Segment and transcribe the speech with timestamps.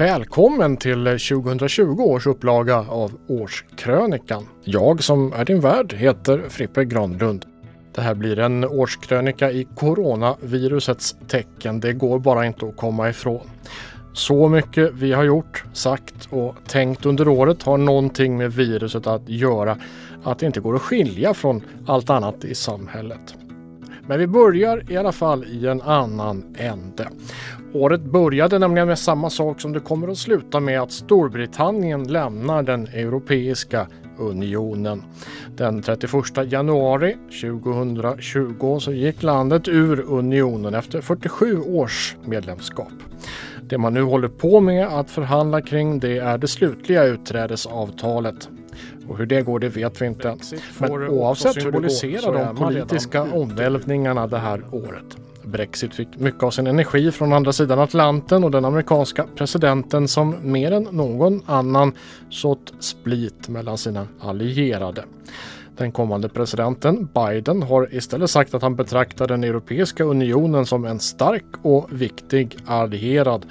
[0.00, 4.46] Välkommen till 2020 års upplaga av Årskrönikan.
[4.64, 7.44] Jag som är din värd heter Frippe Granlund.
[7.94, 11.80] Det här blir en årskrönika i coronavirusets tecken.
[11.80, 13.50] Det går bara inte att komma ifrån.
[14.12, 19.28] Så mycket vi har gjort, sagt och tänkt under året har någonting med viruset att
[19.28, 19.78] göra.
[20.24, 23.34] Att det inte går att skilja från allt annat i samhället.
[24.06, 27.08] Men vi börjar i alla fall i en annan ände.
[27.72, 32.62] Året började nämligen med samma sak som det kommer att sluta med att Storbritannien lämnar
[32.62, 33.86] den Europeiska
[34.18, 35.02] unionen.
[35.56, 36.12] Den 31
[36.52, 42.92] januari 2020 så gick landet ur unionen efter 47 års medlemskap.
[43.62, 48.48] Det man nu håller på med att förhandla kring det är det slutliga utträdesavtalet.
[49.08, 50.36] Och hur det går det vet vi inte.
[50.78, 55.16] Men oavsett hur det går så de politiska omvälvningarna det här året.
[55.50, 60.36] Brexit fick mycket av sin energi från andra sidan Atlanten och den amerikanska presidenten som
[60.42, 61.92] mer än någon annan
[62.30, 65.04] sått split mellan sina allierade.
[65.76, 71.00] Den kommande presidenten Biden har istället sagt att han betraktar den Europeiska unionen som en
[71.00, 73.46] stark och viktig allierad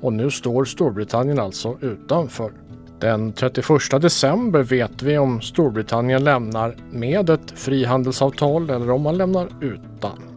[0.00, 2.52] och nu står Storbritannien alltså utanför.
[3.00, 3.66] Den 31
[4.00, 10.31] december vet vi om Storbritannien lämnar med ett frihandelsavtal eller om man lämnar utan.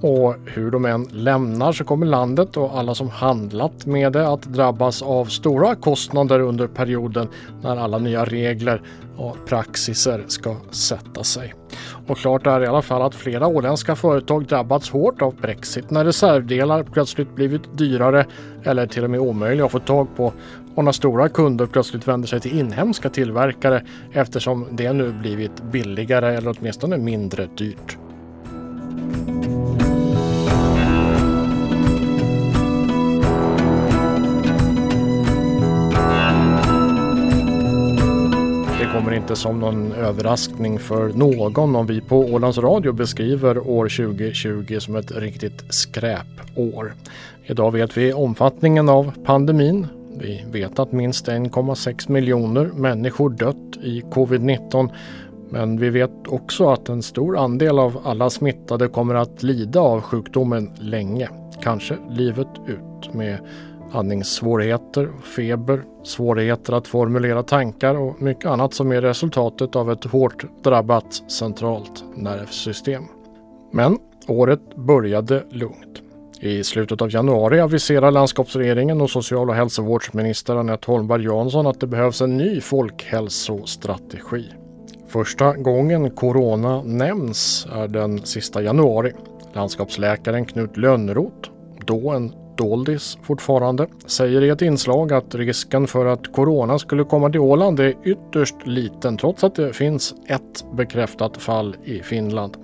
[0.00, 4.42] Och hur de än lämnar så kommer landet och alla som handlat med det att
[4.42, 7.28] drabbas av stora kostnader under perioden
[7.62, 8.82] när alla nya regler
[9.16, 11.54] och praxiser ska sätta sig.
[12.06, 16.04] Och klart är i alla fall att flera åländska företag drabbats hårt av Brexit när
[16.04, 18.26] reservdelar plötsligt blivit dyrare
[18.62, 20.32] eller till och med omöjliga att få tag på
[20.74, 26.36] och när stora kunder plötsligt vänder sig till inhemska tillverkare eftersom det nu blivit billigare
[26.36, 27.98] eller åtminstone mindre dyrt.
[39.06, 44.78] Kommer inte som någon överraskning för någon om vi på Ålands Radio beskriver år 2020
[44.80, 46.94] som ett riktigt skräpår.
[47.44, 49.86] Idag vet vi omfattningen av pandemin.
[50.20, 54.90] Vi vet att minst 1,6 miljoner människor dött i covid-19
[55.50, 60.00] men vi vet också att en stor andel av alla smittade kommer att lida av
[60.00, 61.28] sjukdomen länge,
[61.62, 63.38] kanske livet ut med
[63.92, 70.44] andningssvårigheter, feber, svårigheter att formulera tankar och mycket annat som är resultatet av ett hårt
[70.64, 73.02] drabbat centralt nervsystem.
[73.72, 73.98] Men
[74.28, 76.02] året började lugnt.
[76.40, 81.86] I slutet av januari aviserar landskapsregeringen och social och hälsovårdsminister Anette Holmberg Jansson att det
[81.86, 84.44] behövs en ny folkhälsostrategi.
[85.08, 89.12] Första gången corona nämns är den sista januari.
[89.52, 91.50] Landskapsläkaren Knut Lönnroth,
[91.86, 97.30] då en doldis fortfarande, säger i ett inslag att risken för att corona skulle komma
[97.30, 102.56] till Åland är ytterst liten trots att det finns ett bekräftat fall i Finland.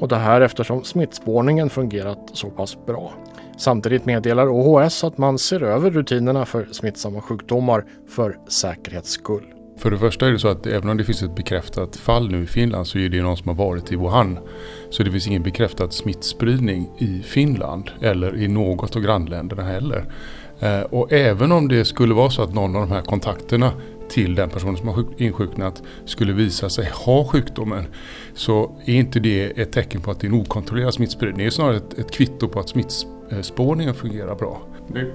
[0.00, 3.12] Och det här eftersom smittspårningen fungerat så pass bra.
[3.56, 9.53] Samtidigt meddelar OHS att man ser över rutinerna för smittsamma sjukdomar för säkerhets skull.
[9.76, 12.42] För det första är det så att även om det finns ett bekräftat fall nu
[12.42, 14.38] i Finland så är det någon som har varit i Wuhan.
[14.90, 20.04] Så det finns ingen bekräftad smittspridning i Finland eller i något av grannländerna heller.
[20.60, 23.72] Eh, och även om det skulle vara så att någon av de här kontakterna
[24.08, 27.84] till den personen som har insjuknat skulle visa sig ha sjukdomen
[28.34, 31.38] så är inte det ett tecken på att det är en okontrollerad smittspridning.
[31.38, 34.62] Det är snarare ett, ett kvitto på att smittspårningen fungerar bra.
[34.88, 35.10] Det är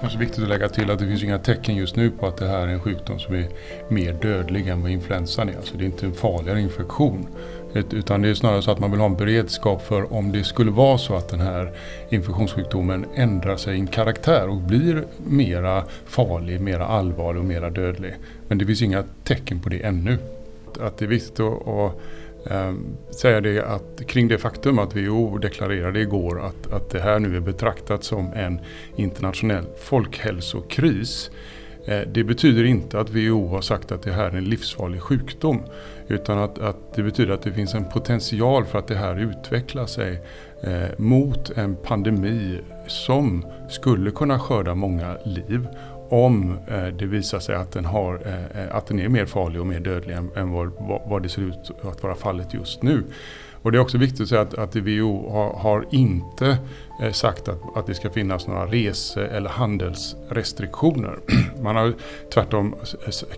[0.00, 2.46] kanske viktigt att lägga till att det finns inga tecken just nu på att det
[2.46, 3.48] här är en sjukdom som är
[3.88, 5.56] mer dödlig än vad influensan är.
[5.56, 7.26] Alltså det är inte en farligare infektion.
[7.74, 10.70] Utan det är snarare så att man vill ha en beredskap för om det skulle
[10.70, 11.72] vara så att den här
[12.08, 18.14] infektionssjukdomen ändrar sig i karaktär och blir mera farlig, mera allvarlig och mera dödlig.
[18.48, 20.18] Men det finns inga tecken på det ännu.
[20.80, 22.00] Att det är viktigt att,
[22.46, 27.18] Ehm, säga det att kring det faktum att WHO deklarerade igår att, att det här
[27.18, 28.60] nu är betraktat som en
[28.96, 31.30] internationell folkhälsokris
[31.84, 35.62] Eh, det betyder inte att WHO har sagt att det här är en livsfarlig sjukdom.
[36.08, 39.86] Utan att, att det betyder att det finns en potential för att det här utvecklar
[39.86, 40.22] sig
[40.62, 45.66] eh, mot en pandemi som skulle kunna skörda många liv
[46.10, 49.66] om eh, det visar sig att den, har, eh, att den är mer farlig och
[49.66, 50.72] mer dödlig än, vad,
[51.06, 53.04] vad det ser ut att vara fallet just nu.
[53.62, 56.58] Och det är också viktigt att säga att, att WHO har, har inte
[57.00, 61.18] Eh, sagt att, att det ska finnas några rese eller handelsrestriktioner.
[61.62, 61.94] Man har
[62.34, 62.74] tvärtom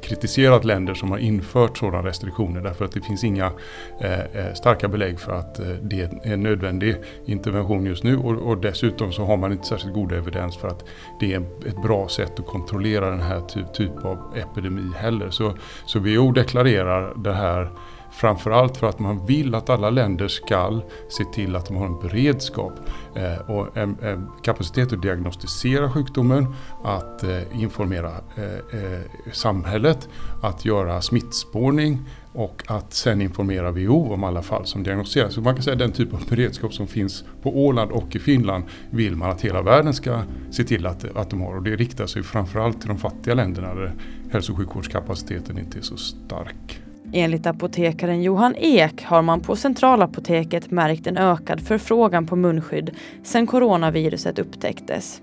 [0.00, 3.52] kritiserat länder som har infört sådana restriktioner därför att det finns inga
[4.00, 8.50] eh, eh, starka belägg för att eh, det är en nödvändig intervention just nu och,
[8.50, 10.84] och, dessutom så har man inte särskilt god evidens för att
[11.20, 15.30] det är ett bra sätt att kontrollera den här typ, typ av epidemi heller.
[15.30, 15.54] Så,
[15.86, 17.70] så WHO deklarerar det här
[18.12, 22.00] Framförallt för att man vill att alla länder ska se till att de har en
[22.00, 22.72] beredskap
[23.14, 26.54] eh, och en, en, kapacitet att diagnostisera sjukdomen,
[26.84, 30.08] att eh, informera eh, samhället,
[30.42, 31.98] att göra smittspårning
[32.32, 35.34] och att sen informera WHO om alla fall som diagnostiseras.
[35.34, 38.18] Så man kan säga att den typ av beredskap som finns på Åland och i
[38.18, 41.56] Finland vill man att hela världen ska se till att, att de har.
[41.56, 43.94] Och det riktar sig framförallt till de fattiga länderna där
[44.30, 46.82] hälso och sjukvårdskapaciteten inte är så stark.
[47.14, 52.90] Enligt apotekaren Johan Ek har man på Centralapoteket märkt en ökad förfrågan på munskydd
[53.22, 55.22] sedan coronaviruset upptäcktes.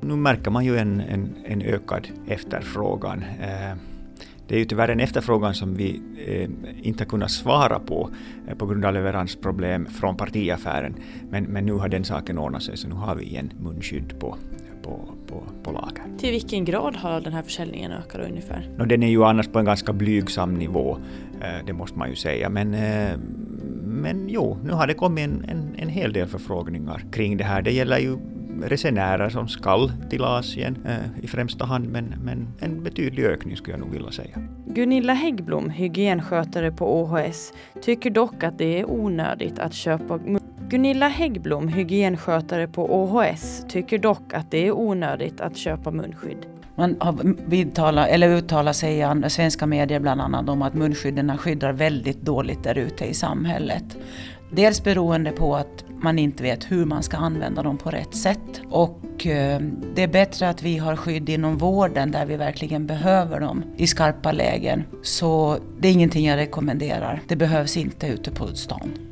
[0.00, 3.22] Nu märker man ju en, en, en ökad efterfrågan.
[3.22, 3.76] Eh,
[4.48, 6.50] det är ju tyvärr en efterfrågan som vi eh,
[6.82, 8.10] inte kunnat svara på
[8.48, 10.94] eh, på grund av leveransproblem från partiaffären.
[11.30, 14.36] Men, men nu har den saken ordnat sig så nu har vi igen munskydd på,
[14.82, 16.18] på, på, på lager.
[16.18, 18.70] Till vilken grad har den här försäljningen ökat ungefär?
[18.78, 20.98] No, den är ju annars på en ganska blygsam nivå,
[21.40, 22.48] eh, det måste man ju säga.
[22.48, 23.18] Men, eh,
[23.84, 27.62] men jo, nu har det kommit en, en, en hel del förfrågningar kring det här.
[27.62, 28.18] Det gäller ju
[28.62, 33.72] resenärer som skall till Asien eh, i främsta hand, men, men en betydlig ökning skulle
[33.72, 34.38] jag nog vilja säga.
[34.66, 37.52] Gunilla Häggblom, hygienskötare på OHS,
[37.82, 40.18] tycker dock att det är onödigt att köpa
[40.70, 46.46] Gunilla Häggblom, hygienskötare på OHS, tycker dock att det är onödigt att köpa munskydd.
[46.74, 51.72] Man har vidtala, eller uttalat sig i svenska medier bland annat om att munskydden skyddar
[51.72, 53.84] väldigt dåligt där ute i samhället.
[54.50, 58.60] Dels beroende på att man inte vet hur man ska använda dem på rätt sätt.
[58.70, 59.60] Och eh,
[59.94, 63.86] det är bättre att vi har skydd inom vården där vi verkligen behöver dem i
[63.86, 64.84] skarpa lägen.
[65.02, 67.22] Så det är ingenting jag rekommenderar.
[67.28, 69.07] Det behövs inte ute på stan.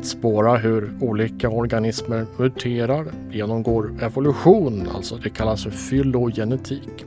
[0.00, 7.04] Att spåra hur olika organismer muterar, genomgår evolution, alltså det kallas för fylogenetik.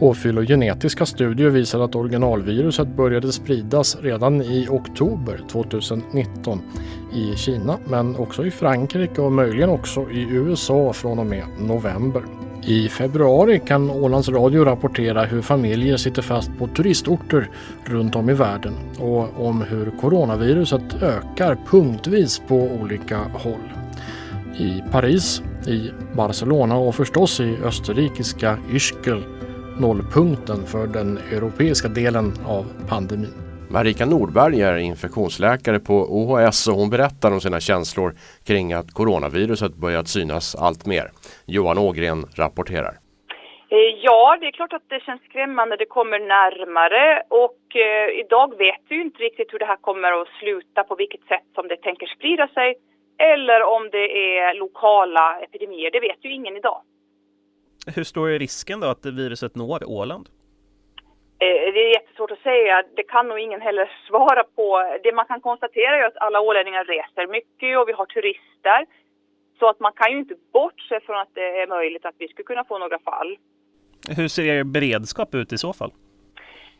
[0.00, 6.60] Och fylogenetiska studier visar att originalviruset började spridas redan i oktober 2019
[7.14, 12.22] i Kina, men också i Frankrike och möjligen också i USA från och med november.
[12.64, 17.50] I februari kan Ålands Radio rapportera hur familjer sitter fast på turistorter
[17.84, 23.72] runt om i världen och om hur coronaviruset ökar punktvis på olika håll.
[24.58, 29.22] I Paris, i Barcelona och förstås i österrikiska Ischgl
[29.78, 33.41] nollpunkten för den europeiska delen av pandemin.
[33.72, 38.10] Marika Nordberg är infektionsläkare på OHS och hon berättar om sina känslor
[38.46, 41.06] kring att coronaviruset börjat synas allt mer.
[41.46, 42.94] Johan Ågren rapporterar.
[43.74, 45.76] Eh, ja, det är klart att det känns skrämmande.
[45.76, 50.22] Det kommer närmare och eh, idag vet vi ju inte riktigt hur det här kommer
[50.22, 52.74] att sluta, på vilket sätt som det tänker sprida sig
[53.32, 55.90] eller om det är lokala epidemier.
[55.90, 56.80] Det vet ju ingen idag.
[57.96, 60.28] Hur stor är risken då att viruset når Åland?
[61.42, 62.82] Eh, det är jättesvårt att säga.
[62.96, 64.66] Det kan nog ingen heller svara på.
[65.02, 68.80] Det man kan konstatera är att alla ålänningar reser mycket och vi har turister.
[69.58, 72.44] Så att man kan ju inte bortse från att det är möjligt att vi skulle
[72.44, 73.36] kunna få några fall.
[74.16, 75.92] Hur ser er beredskap ut i så fall?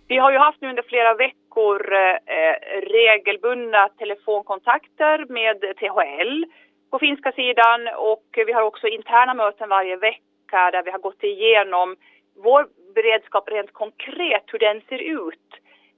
[0.09, 2.57] Vi har ju haft nu under flera veckor eh,
[2.99, 6.45] regelbundna telefonkontakter med THL
[6.91, 11.23] på finska sidan och vi har också interna möten varje vecka där vi har gått
[11.23, 11.97] igenom
[12.37, 15.49] vår beredskap rent konkret, hur den ser ut.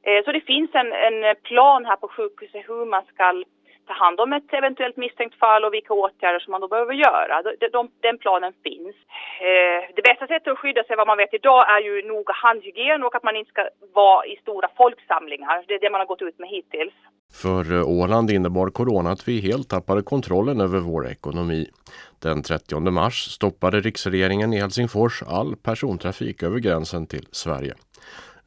[0.06, 3.24] Eh, så det finns en, en plan här på sjukhuset hur man ska
[3.86, 7.42] ta hand om ett eventuellt misstänkt fall och vilka åtgärder som man då behöver göra.
[7.42, 8.96] De, de, den planen finns.
[9.48, 13.02] Eh, det bästa sättet att skydda sig vad man vet idag är ju noga handhygien
[13.02, 15.64] och att man inte ska vara i stora folksamlingar.
[15.68, 16.94] Det är det man har gått ut med hittills.
[17.42, 21.66] För eh, Åland innebar corona att vi helt tappade kontrollen över vår ekonomi.
[22.24, 27.74] Den 30 mars stoppade riksregeringen i Helsingfors all persontrafik över gränsen till Sverige.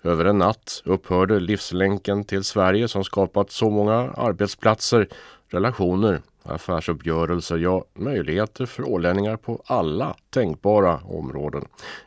[0.03, 5.07] Över en natt upphörde livslänken till Sverige som skapat så många arbetsplatser,
[5.47, 11.65] relationer affärsuppgörelser, ja möjligheter för ålänningar på alla tänkbara områden.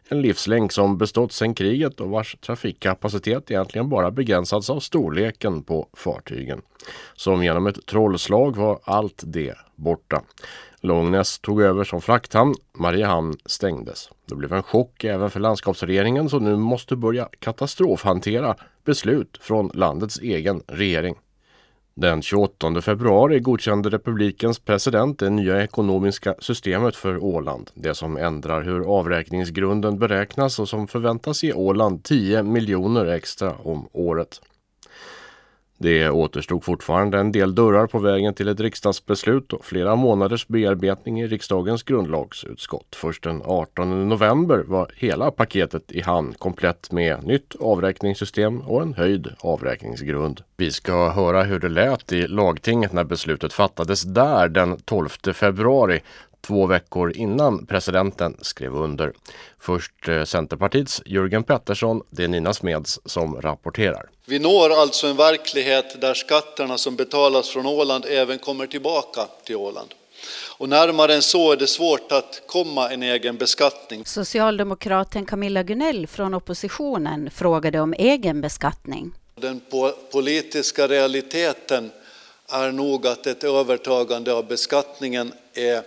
[0.09, 5.89] En livslänk som bestått sedan kriget och vars trafikkapacitet egentligen bara begränsats av storleken på
[5.93, 6.63] fartygen.
[7.15, 10.23] Som genom ett trollslag var allt det borta.
[10.81, 14.11] Långnäs tog över som frakthamn, Mariehamn stängdes.
[14.27, 20.19] Det blev en chock även för landskapsregeringen som nu måste börja katastrofhantera beslut från landets
[20.19, 21.15] egen regering.
[21.95, 27.71] Den 28 februari godkände republikens president det nya ekonomiska systemet för Åland.
[27.75, 33.89] Det som ändrar hur avräkningsgrunden beräknas och som förväntas ge Åland 10 miljoner extra om
[33.93, 34.41] året.
[35.83, 41.21] Det återstod fortfarande en del dörrar på vägen till ett riksdagsbeslut och flera månaders bearbetning
[41.21, 42.97] i riksdagens grundlagsutskott.
[42.97, 48.95] Först den 18 november var hela paketet i hamn komplett med nytt avräkningssystem och en
[48.95, 50.43] höjd avräkningsgrund.
[50.57, 56.01] Vi ska höra hur det lät i lagtinget när beslutet fattades där den 12 februari
[56.41, 59.13] två veckor innan presidenten skrev under.
[59.61, 64.09] Först eh, Centerpartiets Jörgen Pettersson, det är Nina Smeds som rapporterar.
[64.27, 69.57] Vi når alltså en verklighet där skatterna som betalas från Åland även kommer tillbaka till
[69.57, 69.95] Åland.
[70.59, 74.05] Och närmare än så är det svårt att komma en egen beskattning.
[74.07, 79.13] Socialdemokraten Camilla Gunell från oppositionen frågade om egen beskattning.
[79.35, 79.61] Den
[80.13, 81.91] politiska realiteten
[82.49, 85.83] är nog att ett övertagande av beskattningen är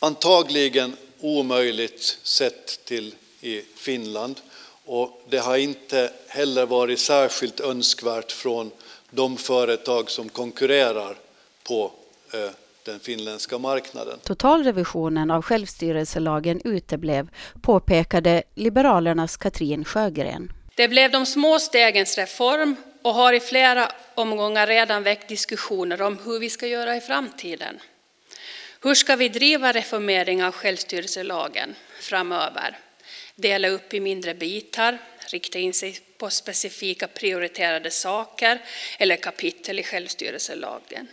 [0.00, 4.40] antagligen omöjligt sett till i Finland
[4.84, 8.70] och det har inte heller varit särskilt önskvärt från
[9.10, 11.16] de företag som konkurrerar
[11.62, 11.92] på
[12.32, 12.50] eh,
[12.84, 14.18] den finländska marknaden.
[14.18, 17.28] Totalrevisionen av självstyrelselagen uteblev,
[17.62, 20.52] påpekade Liberalernas Katrin Sjögren.
[20.74, 26.18] Det blev de små stegens reform och har i flera omgångar redan väckt diskussioner om
[26.24, 27.78] hur vi ska göra i framtiden.
[28.82, 32.78] Hur ska vi driva reformering av självstyrelselagen framöver?
[33.34, 34.98] Dela upp i mindre bitar,
[35.32, 38.58] rikta in sig på specifika prioriterade saker
[38.98, 41.08] eller kapitel i självstyrelselagen.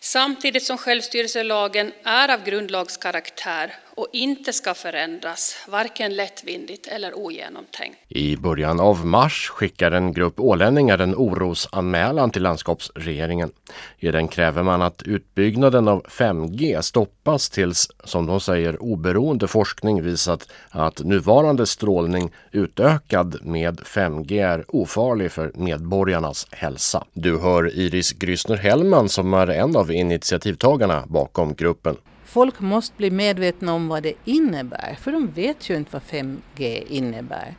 [0.00, 7.98] Samtidigt som självstyrelselagen är av grundlagskaraktär och inte ska förändras, varken lättvindigt eller ogenomtänkt.
[8.08, 13.50] I början av mars skickar en grupp ålänningar en orosanmälan till landskapsregeringen.
[13.98, 20.02] I den kräver man att utbyggnaden av 5G stoppas tills, som de säger, oberoende forskning
[20.02, 27.04] visat att nuvarande strålning utökad med 5G är ofarlig för medborgarnas hälsa.
[27.12, 31.96] Du hör Iris Grysner Hellman som är en av initiativtagarna bakom gruppen.
[32.32, 36.82] Folk måste bli medvetna om vad det innebär, för de vet ju inte vad 5G
[36.88, 37.54] innebär.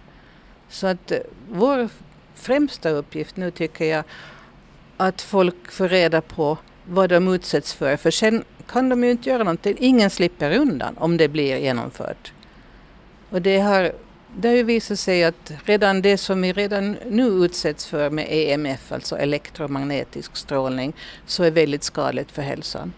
[0.70, 1.90] Så att eh, vår
[2.36, 4.04] främsta uppgift nu tycker jag
[4.98, 9.30] att folk får reda på vad de utsätts för, för sen kan de ju inte
[9.30, 9.76] göra någonting.
[9.80, 12.34] Ingen slipper undan om det blir genomfört.
[13.30, 13.92] Och det har,
[14.38, 18.28] det har ju visat sig att redan det som vi redan nu utsätts för med
[18.30, 20.94] EMF, alltså elektromagnetisk strålning,
[21.26, 22.94] så är väldigt skadligt för hälsan.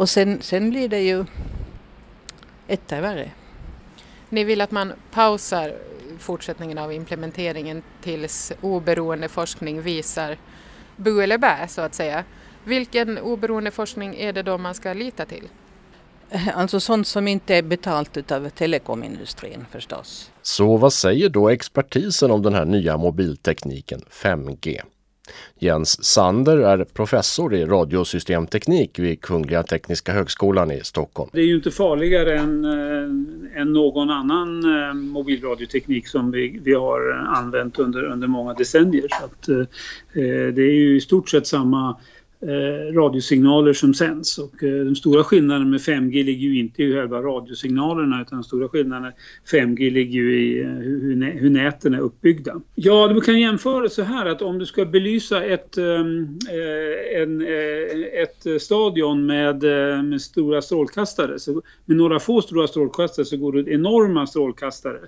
[0.00, 1.24] Och sen, sen blir det ju
[2.66, 3.30] etta värre.
[4.28, 5.74] Ni vill att man pausar
[6.18, 10.38] fortsättningen av implementeringen tills oberoende forskning visar
[10.96, 12.24] bu eller bä så att säga.
[12.64, 15.48] Vilken oberoende forskning är det då man ska lita till?
[16.54, 20.30] Alltså sånt som inte är betalt av telekomindustrin förstås.
[20.42, 24.80] Så vad säger då expertisen om den här nya mobiltekniken 5G?
[25.58, 31.30] Jens Sander är professor i radiosystemteknik vid Kungliga Tekniska Högskolan i Stockholm.
[31.32, 36.74] Det är ju inte farligare än, äh, än någon annan äh, mobilradioteknik som vi, vi
[36.74, 39.06] har använt under, under många decennier.
[39.10, 39.66] Så att, äh,
[40.54, 41.96] det är ju i stort sett samma
[42.42, 44.38] Eh, radiosignaler som sänds.
[44.38, 48.44] Och eh, den stora skillnaden med 5G ligger ju inte i själva radiosignalerna utan den
[48.44, 49.12] stora skillnaden med
[49.52, 52.60] 5G ligger ju i eh, hur, hur näten är uppbyggda.
[52.74, 57.40] Ja, du kan jämföra så här att om du ska belysa ett, ehm, eh, en,
[57.40, 63.36] eh, ett stadion med, eh, med stora strålkastare, så med några få stora strålkastare så
[63.36, 64.98] går det enorma strålkastare.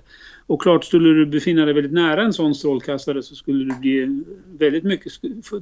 [0.47, 4.23] Och klart, skulle du befinna dig väldigt nära en sån strålkastare så skulle du bli
[4.59, 5.13] väldigt mycket,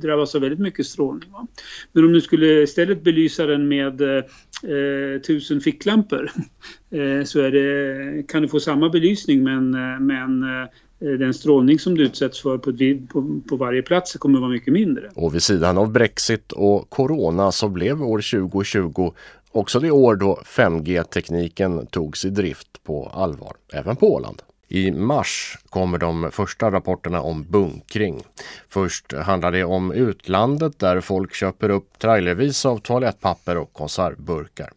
[0.02, 1.32] drabbas av väldigt mycket strålning.
[1.32, 1.48] Va?
[1.92, 6.32] Men om du skulle istället belysa den med eh, tusen ficklampor
[6.92, 10.68] eh, så är det, kan du få samma belysning men, eh, men eh,
[11.00, 12.74] den strålning som du utsätts för på,
[13.14, 15.10] på, på, varje plats kommer att vara mycket mindre.
[15.16, 19.12] Och vid sidan av Brexit och Corona så blev år 2020
[19.52, 24.42] också det år då 5G-tekniken togs i drift på allvar, även på Åland.
[24.74, 28.24] I mars kommer de första rapporterna om bunkring.
[28.70, 34.72] Först handlar det om utlandet där folk köper upp trailervis av toalettpapper och konservburkar.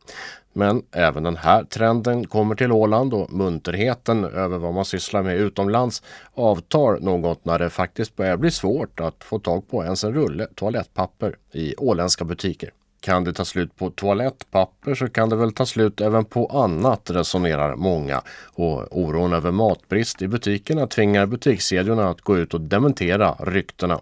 [0.52, 5.36] Men även den här trenden kommer till Åland och munterheten över vad man sysslar med
[5.36, 6.02] utomlands
[6.34, 10.46] avtar något när det faktiskt börjar bli svårt att få tag på ens en rulle
[10.54, 12.70] toalettpapper i åländska butiker.
[13.04, 17.10] Kan det ta slut på toalettpapper så kan det väl ta slut även på annat,
[17.10, 18.18] resonerar många.
[18.62, 23.98] Och oron över matbrist i butikerna tvingar butikskedjorna att gå ut och dementera ryktena.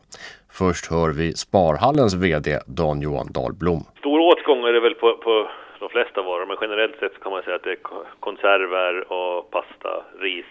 [0.58, 3.82] Först hör vi Sparhallens VD Dan-Johan Dahlblom.
[3.98, 5.48] Stor åtgång är det väl på, på
[5.80, 7.82] de flesta varor, men generellt sett kan man säga att det är
[8.20, 10.50] konserver och pasta, ris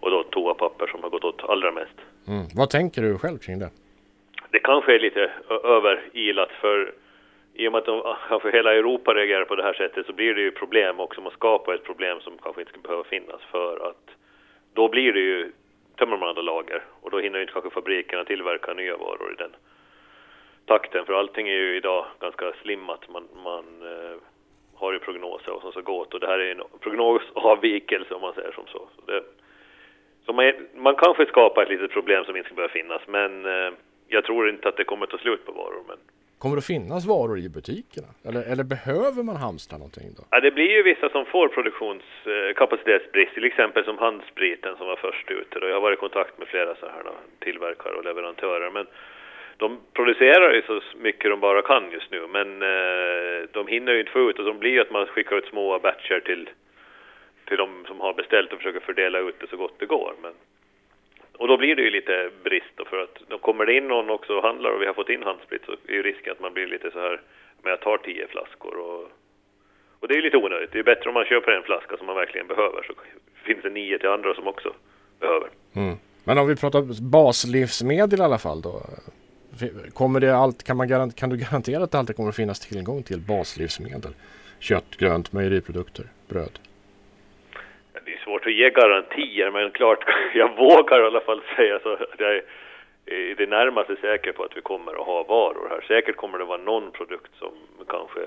[0.00, 1.98] och då toapapper som har gått åt allra mest.
[2.28, 2.44] Mm.
[2.54, 3.70] Vad tänker du själv kring det?
[4.50, 5.30] Det kanske är lite
[5.64, 7.03] överilat för
[7.54, 10.12] i och med att de, kanske alltså, hela Europa reagerar på det här sättet så
[10.12, 11.20] blir det ju problem också.
[11.20, 14.10] Man skapar ett problem som kanske inte skulle behöva finnas för att
[14.72, 15.52] då blir det ju
[15.96, 19.56] tömmer man alla lager och då hinner inte kanske fabrikerna tillverka nya varor i den
[20.66, 21.06] takten.
[21.06, 23.08] För allting är ju idag ganska slimmat.
[23.08, 24.16] Man, man eh,
[24.74, 28.20] har ju prognoser och som ska gå åt och det här är en prognosavvikelse om
[28.20, 28.88] man säger som så.
[28.96, 29.22] så, det,
[30.26, 33.72] så man, man kanske skapar ett litet problem som inte ska behöva finnas men eh,
[34.08, 35.82] jag tror inte att det kommer ta slut på varor.
[35.88, 35.98] Men
[36.38, 38.10] Kommer det att finnas varor i butikerna?
[38.28, 40.22] Eller, eller behöver man hamstra någonting då?
[40.30, 45.30] Ja, det blir ju vissa som får produktionskapacitetsbrist, till exempel som handspriten som var först
[45.30, 45.58] ute.
[45.66, 47.04] Jag har varit i kontakt med flera så här
[47.38, 48.70] tillverkare och leverantörer.
[48.70, 48.86] Men
[49.56, 54.00] de producerar ju så mycket de bara kan just nu, men eh, de hinner ju
[54.00, 56.50] inte få ut och de blir ju att man skickar ut små batcher till,
[57.44, 60.14] till de som har beställt och försöker fördela ut det så gott det går.
[60.22, 60.32] Men
[61.38, 64.10] och då blir det ju lite brist då för att då kommer det in någon
[64.10, 66.54] också och handlar och vi har fått in handsprit så är ju risken att man
[66.54, 67.20] blir lite så här,
[67.62, 69.02] men jag tar tio flaskor och,
[70.00, 70.72] och det är ju lite onödigt.
[70.72, 72.92] Det är bättre om man köper en flaska som man verkligen behöver så
[73.44, 74.72] finns det nio till andra som också
[75.20, 75.48] behöver.
[75.74, 75.96] Mm.
[76.24, 78.82] Men om vi pratar baslivsmedel i alla fall då.
[79.92, 83.02] Kommer det allt, kan, man kan du garantera att det alltid kommer att finnas tillgång
[83.02, 84.14] till baslivsmedel?
[84.58, 86.58] Kött, grönt, mejeriprodukter, bröd?
[88.04, 91.92] Det är svårt att ge garantier, men klart, jag vågar i alla fall säga så
[91.92, 92.42] att jag är
[93.06, 95.80] i det närmaste säker på att vi kommer att ha varor här.
[95.88, 97.52] Säkert kommer det vara någon produkt som
[97.88, 98.20] kanske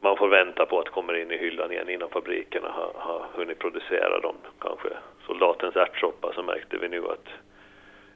[0.00, 3.58] man får vänta på att kommer in i hyllan igen innan fabrikerna har, har hunnit
[3.58, 4.36] producera dem.
[4.60, 4.88] Kanske
[5.26, 7.28] soldatens ärtsoppa så märkte vi nu att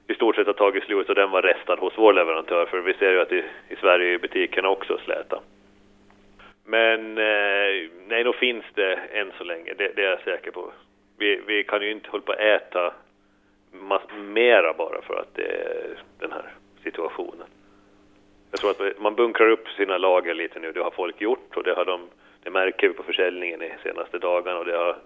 [0.06, 2.94] i stort sett har tagit slut och den var restad hos vår leverantör för vi
[2.94, 5.40] ser ju att i, i Sverige är butikerna också släta.
[6.64, 10.72] Men eh, nej, då finns det än så länge, det, det, är jag säker på.
[11.18, 12.92] Vi, vi kan ju inte hålla på att äta
[14.16, 17.46] mera bara för att det är den här situationen.
[18.50, 21.62] Jag tror att man bunkrar upp sina lager lite nu, det har folk gjort och
[21.62, 22.08] det har de,
[22.42, 24.96] det märker vi på försäljningen de senaste dagarna och det har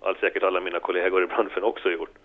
[0.00, 2.18] all säkert alla mina kollegor i branschen också gjort.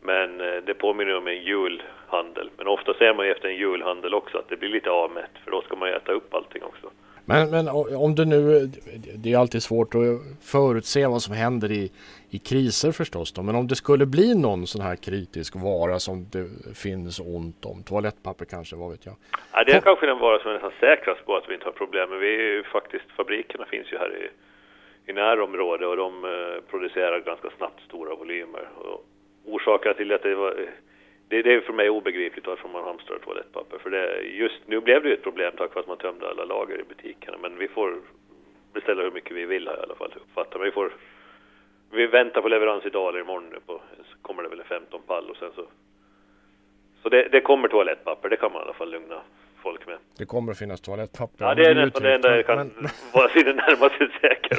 [0.00, 2.50] Men eh, det påminner om en julhandel.
[2.56, 5.50] Men ofta ser man ju efter en julhandel också att det blir lite avmätt för
[5.50, 6.90] då ska man äta upp allting också.
[7.26, 8.66] Men, men om du nu,
[9.14, 10.00] det är alltid svårt att
[10.42, 11.92] förutse vad som händer i,
[12.30, 16.26] i kriser förstås då, men om det skulle bli någon sån här kritisk vara som
[16.32, 19.14] det finns ont om, toalettpapper kanske, vad vet jag?
[19.52, 21.72] Ja, det är kanske den vara som är nästan säkrast på att vi inte har
[21.72, 24.30] problem men vi är ju faktiskt, fabrikerna finns ju här i,
[25.10, 28.68] i närområdet och de eh, producerar ganska snabbt stora volymer.
[28.78, 29.04] Och
[29.44, 30.54] orsaken till att det var
[31.28, 33.78] det, det är för mig obegripligt varför man hamstrar toalettpapper.
[33.78, 36.44] För det, just nu blev det ju ett problem tack vare att man tömde alla
[36.44, 37.36] lager i butikerna.
[37.42, 37.94] Men vi får
[38.72, 40.92] beställa hur mycket vi vill här i alla fall, uppfattar vi får
[41.90, 45.30] Vi väntar på leverans idag eller imorgon nu på, så kommer det väl 15 pall
[45.30, 45.66] och sen så
[47.02, 49.20] Så det, det kommer toalettpapper, det kan man i alla fall lugna
[49.66, 49.96] folk med.
[50.18, 51.44] Det kommer att finnas toalettpapper.
[51.44, 52.88] Ja, det är nästan det enda jag kan men...
[53.12, 54.58] vara sig det närmaste säker.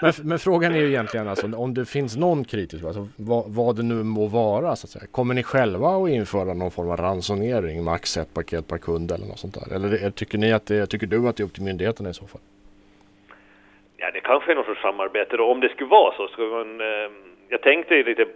[0.02, 3.76] men, men, frågan är ju egentligen alltså, om det finns någon kritisk, alltså, vad, vad
[3.76, 5.06] det nu må vara så att säga.
[5.10, 9.26] Kommer ni själva att införa någon form av ransonering, max ett paket per kund eller
[9.26, 9.74] något sånt där?
[9.74, 12.26] Eller tycker ni att det, tycker du att det är upp till myndigheterna i så
[12.26, 12.40] fall?
[13.96, 15.44] Ja, det kanske är något sorts samarbete då.
[15.44, 16.80] Om det skulle vara så, skulle man...
[16.80, 17.10] Eh,
[17.48, 18.26] jag tänkte lite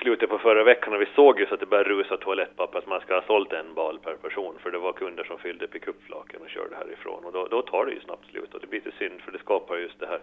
[0.00, 2.86] slutet på förra veckan och vi såg ju så att det började rusa toalettpapper, att
[2.86, 6.40] man ska ha sålt en bal per person, för det var kunder som fyllde pickupflaken
[6.42, 7.24] och körde härifrån.
[7.24, 9.38] Och då, då tar det ju snabbt slut och det blir lite synd, för det
[9.38, 10.20] skapar just det här,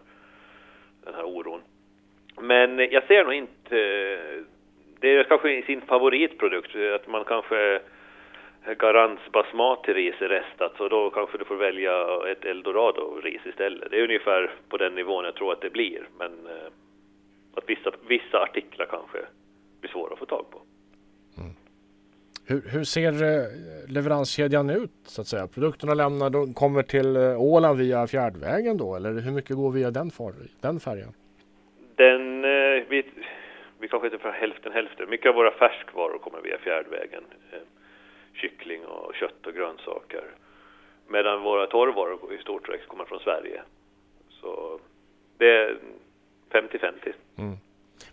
[1.04, 1.62] den här oron.
[2.42, 3.76] Men jag ser nog inte...
[5.00, 7.82] Det är kanske sin favoritprodukt, att man kanske
[8.74, 13.92] Garants basmati-ris är restat, så då kanske du får välja ett eldorado-ris istället.
[13.92, 16.72] Det är ungefär på den nivån jag tror att det blir, men eh,
[17.56, 19.18] att vissa, vissa artiklar kanske
[19.86, 20.62] blir svåra att få tag på.
[21.38, 21.54] Mm.
[22.48, 23.48] Hur, hur, ser eh,
[23.88, 25.48] leveranskedjan ut så att säga?
[25.48, 29.92] Produkterna lämnar, de kommer till eh, Åland via fjärdvägen då eller hur mycket går via
[29.92, 30.12] den,
[30.62, 31.14] den färjan?
[31.96, 33.06] Den, eh, vi,
[33.80, 35.10] vi kanske inte för hälften hälften.
[35.10, 37.24] Mycket av våra färskvaror kommer via fjärdvägen.
[38.34, 40.24] Kyckling och kött och grönsaker.
[41.08, 43.62] Medan våra torrvaror i stort sett kommer från Sverige.
[44.30, 44.80] Så
[45.38, 45.78] det är
[46.52, 47.14] 50-50.
[47.38, 47.58] Mm.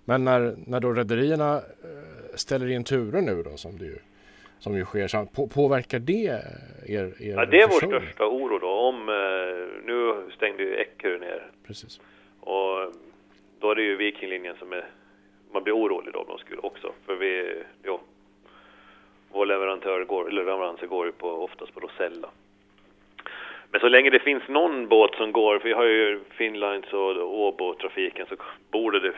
[0.05, 3.99] Men när, när då rederierna eh, ställer in turer nu då som det ju,
[4.59, 6.43] som ju sker, på, påverkar det er,
[6.87, 8.69] er Ja, det är vår största oro då.
[8.69, 11.47] Om, eh, nu stängde ju Eckerö ner.
[11.67, 12.01] Precis.
[12.41, 12.93] Och
[13.61, 14.85] då är det ju Vikinglinjen som är,
[15.53, 16.93] man blir orolig då om de skulle också.
[17.07, 18.01] För vi, ja,
[19.33, 22.29] vår leverantör går, eller leveranser går ju på, oftast på Rosella.
[23.71, 27.39] Men så länge det finns någon båt som går, för vi har ju Finnlines och
[27.41, 28.35] Åbo-trafiken, så
[28.71, 29.13] borde det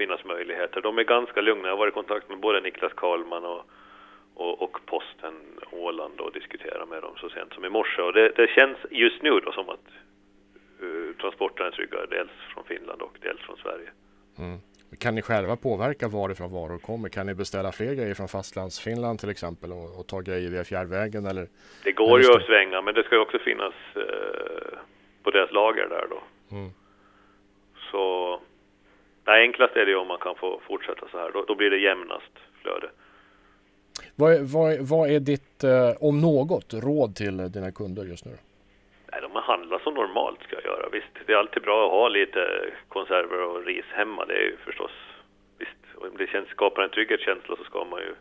[0.00, 0.80] finnas möjligheter.
[0.80, 1.68] De är ganska lugna.
[1.68, 3.62] Jag har varit i kontakt med både Niklas Karlman och,
[4.34, 5.36] och, och Posten
[5.72, 8.02] Åland och diskuterat med dem så sent som i morse.
[8.02, 9.86] Och det, det känns just nu då som att
[10.82, 13.90] uh, transporterna är trygga, dels från Finland och dels från Sverige.
[14.38, 14.58] Mm.
[14.98, 17.08] Kan ni själva påverka varifrån varor kommer?
[17.08, 21.26] Kan ni beställa fler grejer från fastlandsfinland till exempel och, och ta grejer via fjärrvägen
[21.26, 21.46] eller?
[21.84, 24.78] Det går ju att svänga men det ska ju också finnas eh,
[25.22, 26.20] på deras lager där då.
[26.56, 26.70] Mm.
[27.90, 28.04] Så
[29.26, 31.30] nej, enklast är det om man kan få fortsätta så här.
[31.32, 32.90] Då, då blir det jämnast flöde.
[34.16, 38.32] Vad, vad, vad är ditt, eh, om något, råd till dina kunder just nu?
[39.12, 40.88] Nej, de handlar som normalt ska jag göra.
[40.92, 44.24] Visst, det är alltid bra att ha lite konserver och ris hemma.
[44.24, 44.90] Det är ju förstås,
[45.58, 48.14] visst, om det känns, skapar en trygghetskänsla så ska man ju,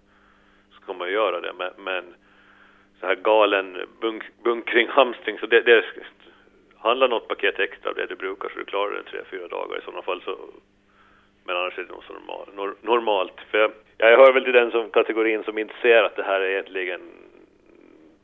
[0.81, 1.53] ska man ju göra det.
[1.57, 2.03] Men, men
[2.99, 5.83] så här galen bunk, bunkring, hamstring, så det, det
[6.77, 9.77] handlar något paket extra av det du brukar så du klarar det tre, fyra dagar
[9.77, 10.37] i sådana fall så
[11.49, 13.41] men annars är det nog så normal, normalt.
[13.51, 16.41] För jag, jag hör väl till den som kategorin som inte ser att det här
[16.41, 17.01] egentligen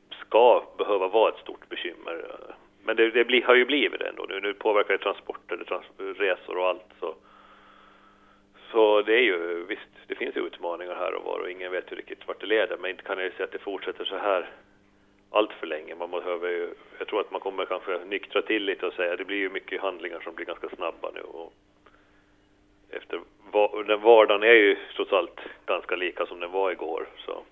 [0.10, 2.26] ska behöva vara ett stort bekymmer.
[2.84, 4.40] Men det, det bli, har ju blivit det ändå nu.
[4.40, 6.86] Nu påverkar det transporter, det trans resor och allt.
[7.00, 7.16] Så.
[8.72, 11.96] så det är ju visst, det finns utmaningar här och var och ingen vet ju
[11.96, 12.78] riktigt vart det leder.
[12.78, 14.50] Men inte kan jag ju säga att det fortsätter så här
[15.32, 15.96] allt för länge.
[15.96, 19.18] Man behöver ju, jag tror att man kommer kanske nyktra till lite och säga att
[19.18, 21.22] det blir ju mycket handlingar som blir ganska snabba nu.
[21.22, 21.54] Och
[22.96, 23.20] efter,
[23.88, 27.08] den vardagen är ju trots allt ganska lika som den var igår.
[27.26, 27.44] Så.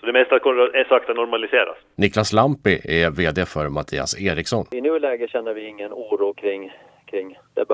[0.00, 1.76] Så det mesta är sakta normaliseras.
[1.94, 4.66] Niklas Lampi är VD för Mattias Eriksson.
[4.70, 6.72] I nuläget känner vi ingen oro kring,
[7.06, 7.66] kring, det,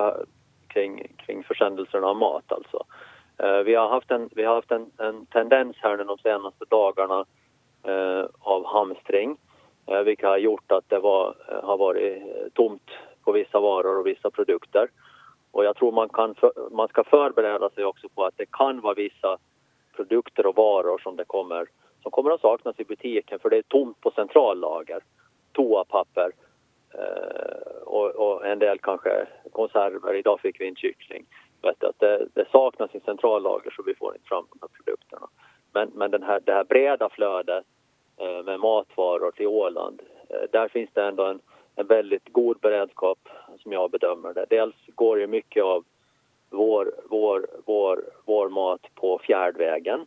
[0.69, 2.85] kring, kring försändelserna av mat alltså.
[3.43, 6.65] Uh, vi har haft, en, vi har haft en, en tendens här nu de senaste
[6.69, 7.25] dagarna
[7.89, 9.37] uh, av hamstring,
[9.91, 12.23] uh, vilket har gjort att det var, har varit
[12.55, 12.91] tomt
[13.25, 14.89] på vissa varor och vissa produkter.
[15.53, 18.81] Och jag tror man, kan för, man ska förbereda sig också på att det kan
[18.81, 19.39] vara vissa
[19.97, 21.67] produkter och varor som det kommer
[22.03, 25.03] som kommer att saknas i butiken för det är tomt på centrallager.
[25.53, 26.33] Toapapper
[26.95, 30.15] eh, och, och, en del kanske konserver.
[30.15, 31.27] Idag fick vi en kyckling.
[31.63, 35.29] Vet att det, det saknas i centrallager så vi får inte fram de här produkterna.
[35.73, 37.65] Men, men den här, det här breda flödet
[38.17, 41.41] eh, med matvaror till Åland, eh, där finns det ändå en,
[41.77, 43.19] en väldigt god beredskap
[43.59, 44.47] som jag bedömer det.
[44.51, 45.85] Dels går ju mycket av
[46.51, 50.07] vår, vår, vår, vår mat på fjärdvägen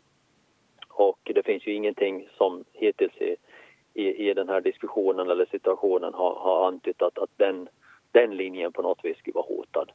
[0.89, 3.36] och det finns ju ingenting som hittills i,
[3.93, 7.69] i, i den här diskussionen eller situationen har, har antytt att, att den,
[8.12, 9.91] den linjen på något vis skulle vara hotad.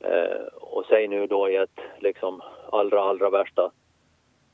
[0.00, 2.40] Eh, och säg nu då i ett liksom
[2.72, 3.70] allra, allra värsta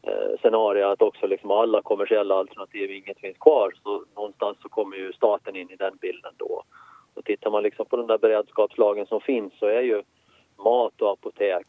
[0.07, 4.97] Eh, scenario att också liksom alla kommersiella alternativ inget finns kvar så någonstans så kommer
[4.97, 6.63] ju staten in i den bilden då.
[7.15, 10.03] Och tittar man liksom på den där beredskapslagen som finns så är ju
[10.57, 11.67] mat och apotek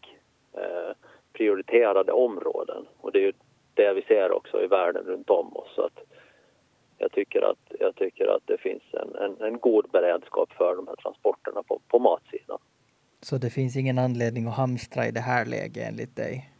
[0.53, 0.95] eh,
[1.33, 3.33] prioriterade områden och det är ju
[3.73, 5.75] det vi ser också i världen runt om oss.
[5.75, 5.99] Så att
[6.97, 10.87] jag, tycker att, jag tycker att det finns en, en, en god beredskap för de
[10.87, 12.57] här transporterna på, på matsidan.
[13.21, 16.54] Så det finns ingen anledning att hamstra i det här läget enligt dig?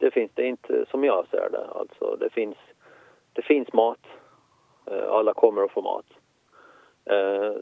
[0.00, 1.66] Det finns det inte som jag ser det.
[1.74, 2.56] Alltså det finns,
[3.32, 4.06] det finns mat.
[4.86, 6.06] Eh, alla kommer att få mat.
[7.04, 7.54] Eh,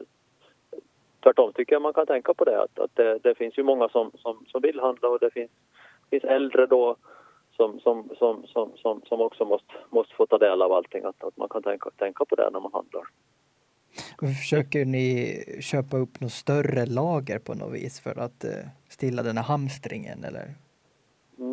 [1.23, 3.89] tvärtom tycker jag man kan tänka på det att, att det, det finns ju många
[3.89, 5.51] som, som, som vill handla och det finns,
[6.09, 6.95] finns äldre då
[7.55, 11.03] som, som, som, som, som, som också måste, måste få ta del av allting.
[11.03, 13.03] Att, att man kan tänka, tänka på det när man handlar.
[14.41, 18.51] Försöker ni köpa upp något större lager på något vis för att eh,
[18.89, 20.55] stilla den här hamstringen eller?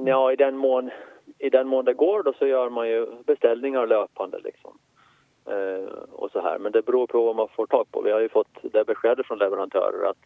[0.07, 0.91] Ja, i den mån,
[1.39, 4.79] i den mån det går då så gör man ju beställningar löpande liksom.
[5.47, 6.59] Eh, och så här.
[6.59, 8.01] Men det beror på vad man får tag på.
[8.01, 10.19] Vi har ju fått det beskedet från leverantörer att,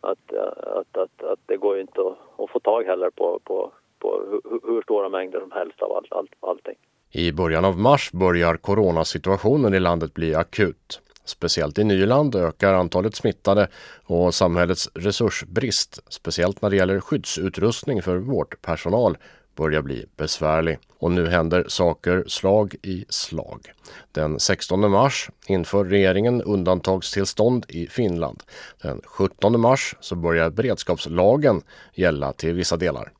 [0.00, 0.32] att,
[0.66, 3.72] att, att, att det går inte att, att få tag heller på, på
[4.04, 6.74] på hur, hur stora mängder som helst av all, all, allting.
[7.12, 11.00] I början av mars börjar coronasituationen i landet bli akut.
[11.24, 13.68] Speciellt i Nyland ökar antalet smittade
[14.04, 19.16] och samhällets resursbrist, speciellt när det gäller skyddsutrustning för vårdpersonal,
[19.56, 20.78] börjar bli besvärlig.
[20.98, 23.72] Och nu händer saker slag i slag.
[24.12, 28.42] Den 16 mars inför regeringen undantagstillstånd i Finland.
[28.82, 31.62] Den 17 mars så börjar beredskapslagen
[31.94, 33.12] gälla till vissa delar.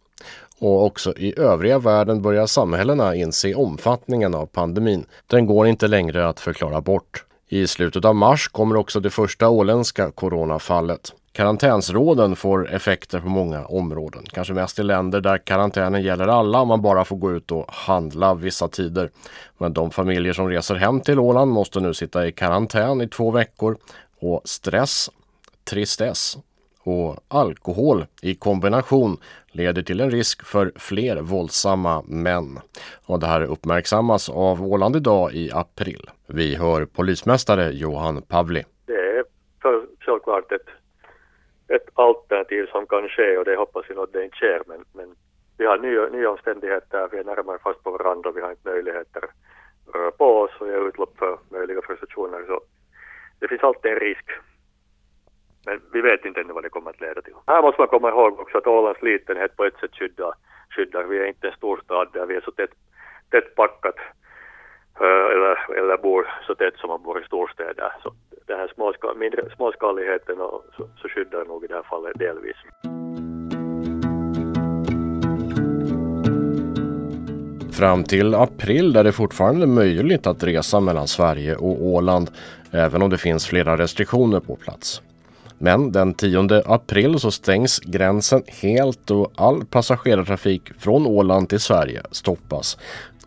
[0.58, 5.06] Och också i övriga världen börjar samhällena inse omfattningen av pandemin.
[5.26, 7.24] Den går inte längre att förklara bort.
[7.54, 11.12] I slutet av mars kommer också det första åländska coronafallet.
[11.32, 14.24] Karantänsråden får effekter på många områden.
[14.32, 17.64] Kanske mest i länder där karantänen gäller alla och man bara får gå ut och
[17.68, 19.10] handla vissa tider.
[19.58, 23.30] Men de familjer som reser hem till Åland måste nu sitta i karantän i två
[23.30, 23.76] veckor
[24.20, 25.10] och stress,
[25.64, 26.36] tristess
[26.84, 29.16] och alkohol i kombination
[29.52, 32.58] leder till en risk för fler våldsamma män.
[33.06, 36.10] Och det här uppmärksammas av Åland idag i april.
[36.26, 38.64] Vi hör polismästare Johan Pavli.
[38.86, 39.24] Det är
[39.62, 40.68] för, självklart ett,
[41.68, 45.14] ett alternativ som kan ske och det hoppas vi att det inte sker men, men
[45.58, 49.24] vi har nya, nya omständigheter, vi är närmare fast på varandra, vi har inte möjligheter
[49.24, 52.60] att röra på oss och ge utlopp för möjliga frustrationer så
[53.38, 54.30] det finns alltid en risk
[55.66, 57.34] men vi vet inte ännu vad det kommer att leda till.
[57.46, 60.34] Här måste man komma ihåg också att Ålands litenhet på ett sätt skyddar,
[60.70, 61.04] skyddar.
[61.04, 62.74] Vi är inte en storstad där vi är så tätt,
[63.30, 63.98] tätt packat
[65.00, 67.92] eh, eller, eller bor så tätt som man bor i storstäder.
[68.02, 68.12] Så
[68.46, 72.56] den här småska, mindre, småskaligheten och, så, så skyddar nog i det här fallet delvis.
[77.78, 82.30] Fram till april är det fortfarande möjligt att resa mellan Sverige och Åland
[82.72, 85.02] även om det finns flera restriktioner på plats.
[85.58, 92.02] Men den 10 april så stängs gränsen helt och all passagerartrafik från Åland till Sverige
[92.10, 92.78] stoppas.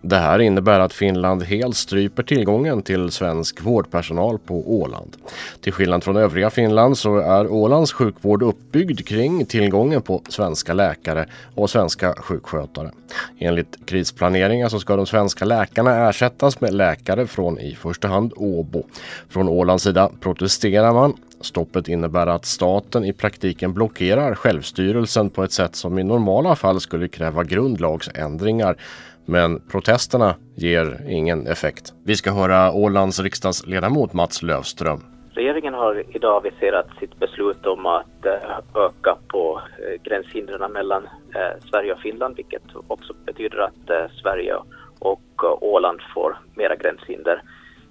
[0.02, 5.18] Det här innebär att Finland helt stryper tillgången till svensk vårdpersonal på Åland.
[5.62, 11.26] Till skillnad från övriga Finland så är Ålands sjukvård uppbyggd kring tillgången på svenska läkare
[11.56, 12.92] och svenska sjukskötare.
[13.40, 18.84] Enligt krisplaneringen så ska de svenska läkarna ersättas med läkare från i första hand Åbo.
[19.30, 25.52] Från Ålands sida protesterar man Stoppet innebär att staten i praktiken blockerar självstyrelsen på ett
[25.52, 28.76] sätt som i normala fall skulle kräva grundlagsändringar.
[29.26, 31.94] Men protesterna ger ingen effekt.
[32.04, 35.04] Vi ska höra Ålands riksdagsledamot Mats Lövström.
[35.34, 41.04] Regeringen har idag aviserat sitt beslut om att eh, öka på eh, gränshindren mellan
[41.36, 44.56] eh, Sverige och Finland, vilket också betyder att Sverige
[45.00, 47.42] och Åland får mera gränshinder.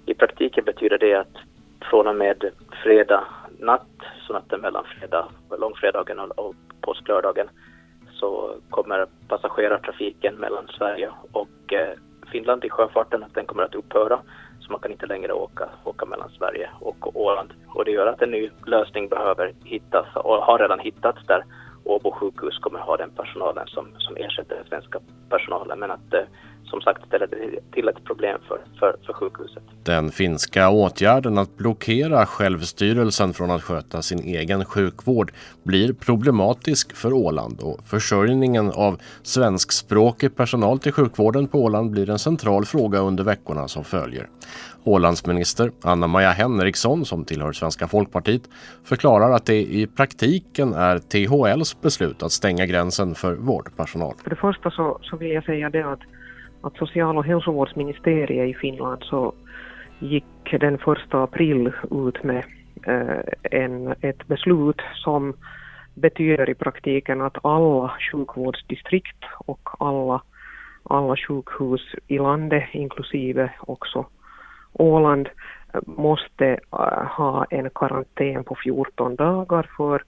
[0.05, 1.35] I praktiken betyder det att
[1.89, 2.43] från och med
[2.83, 3.23] fredag
[3.59, 3.87] natt,
[4.27, 7.49] så natten mellan fredag, långfredagen och påsklördagen,
[8.11, 11.97] så kommer passagerartrafiken mellan Sverige och eh,
[12.31, 14.19] Finland i sjöfarten, att den kommer att upphöra.
[14.59, 17.53] Så man kan inte längre åka, åka mellan Sverige och Åland.
[17.67, 21.43] Och det gör att en ny lösning behöver hittas och har redan hittats där
[21.83, 25.79] Åbo sjukhus kommer ha den personalen som, som ersätter den svenska personalen.
[25.79, 26.21] Men att eh,
[26.69, 27.27] som sagt ställer
[27.71, 29.63] till ett problem för, för, för sjukhuset.
[29.83, 35.31] Den finska åtgärden att blockera självstyrelsen från att sköta sin egen sjukvård
[35.63, 42.19] blir problematisk för Åland och försörjningen av svenskspråkig personal till sjukvården på Åland blir en
[42.19, 44.29] central fråga under veckorna som följer.
[44.83, 48.41] Ålandsminister Anna-Maja Henriksson, som tillhör Svenska folkpartiet,
[48.83, 54.13] förklarar att det i praktiken är THLs beslut att stänga gränsen för vårdpersonal.
[54.23, 55.99] För det första så, så vill jag säga det att
[56.61, 59.33] att social och hälsovårdsministeriet i Finland så
[59.99, 60.25] gick
[60.59, 62.43] den 1 april ut med
[62.83, 65.33] eh, en, ett beslut som
[65.93, 70.21] betyder i praktiken att alla sjukvårdsdistrikt och alla,
[70.83, 74.05] alla sjukhus i landet, inklusive också
[74.73, 75.29] Åland,
[75.85, 80.03] måste eh, ha en karantän på 14 dagar för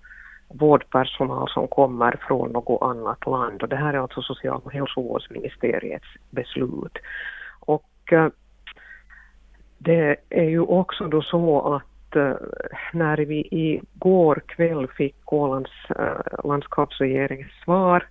[0.49, 3.61] vårdpersonal som kommer från något annat land.
[3.61, 6.97] Och det här är alltså social och hälsovårdsministeriets beslut.
[7.59, 8.27] Och eh,
[9.77, 12.35] det är ju också då så att eh,
[12.93, 18.07] när vi igår kväll fick Ålands eh, landskapsregerings svar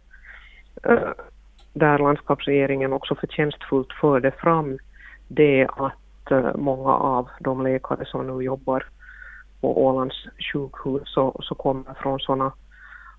[1.72, 4.78] där landskapsregeringen också förtjänstfullt förde fram
[5.28, 8.84] det att många av de läkare som nu jobbar
[9.60, 10.16] på Ålands
[10.52, 12.52] sjukhus så, så kommer från sådana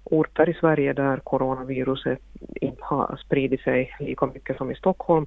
[0.04, 2.20] orter i Sverige där coronaviruset
[2.62, 5.26] inte har spridit sig lika mycket som i Stockholm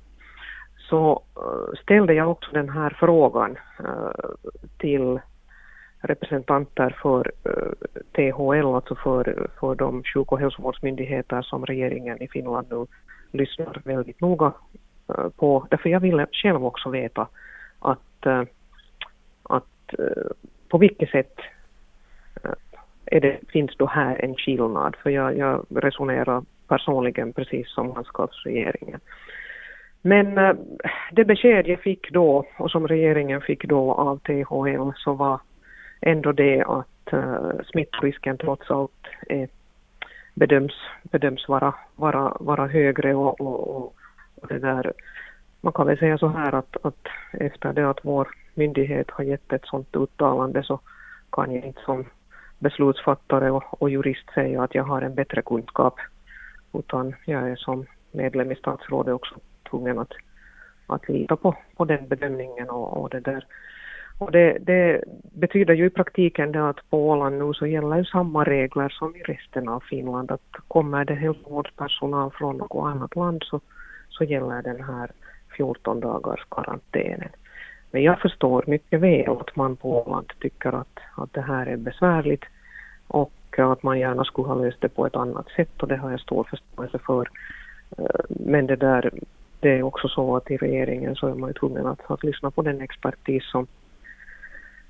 [0.92, 4.30] så eh, ställde jag också den här frågan eh,
[4.78, 5.20] till
[6.00, 7.72] representanter för eh,
[8.12, 12.86] THL, alltså för, för de sjuk och hälsovårdsmyndigheter som regeringen i Finland nu
[13.32, 14.52] lyssnar väldigt noga
[15.36, 15.66] på.
[15.70, 17.28] Därför jag ville själv också veta
[17.78, 18.26] att,
[19.42, 19.94] att
[20.72, 21.40] på vilket sätt
[22.44, 22.52] eh,
[23.06, 24.96] är det, finns då här en skillnad?
[25.02, 29.00] För jag, jag resonerar personligen precis som landskapsregeringen.
[30.02, 30.56] Men eh,
[31.12, 35.40] det besked jag fick då och som regeringen fick då av THL så var
[36.00, 39.48] ändå det att äh, smittrisken trots allt är,
[40.34, 43.94] bedöms, bedöms vara, vara, vara högre och, och, och,
[44.34, 44.92] och det där
[45.60, 49.52] man kan väl säga så här att, att efter det att vår myndighet har gett
[49.52, 50.80] ett sådant uttalande så
[51.32, 52.04] kan jag inte som
[52.58, 55.94] beslutsfattare och, och jurist säga att jag har en bättre kunskap
[56.72, 59.34] utan jag är som medlem i statsrådet också
[59.70, 60.12] tvungen att,
[60.86, 63.46] att lita på, på den bedömningen och, och det där.
[64.18, 68.04] Och det, det, betyder ju i praktiken det att på Åland nu så gäller ju
[68.04, 70.30] samma regler som i resten av Finland.
[70.30, 73.60] Att kommer det hälsovårdspersonal från något annat land så,
[74.08, 75.10] så gäller den här
[75.56, 77.28] 14 dagars karantänen.
[77.92, 81.76] Men jag förstår mycket väl att man på Åland tycker att, att det här är
[81.76, 82.44] besvärligt
[83.06, 86.10] och att man gärna skulle ha löst det på ett annat sätt och det har
[86.10, 87.28] jag stor förståelse för.
[87.98, 89.10] Eh, men det där,
[89.60, 92.50] det är också så att i regeringen så är man ju tvungen att, att lyssna
[92.50, 93.66] på den expertis som,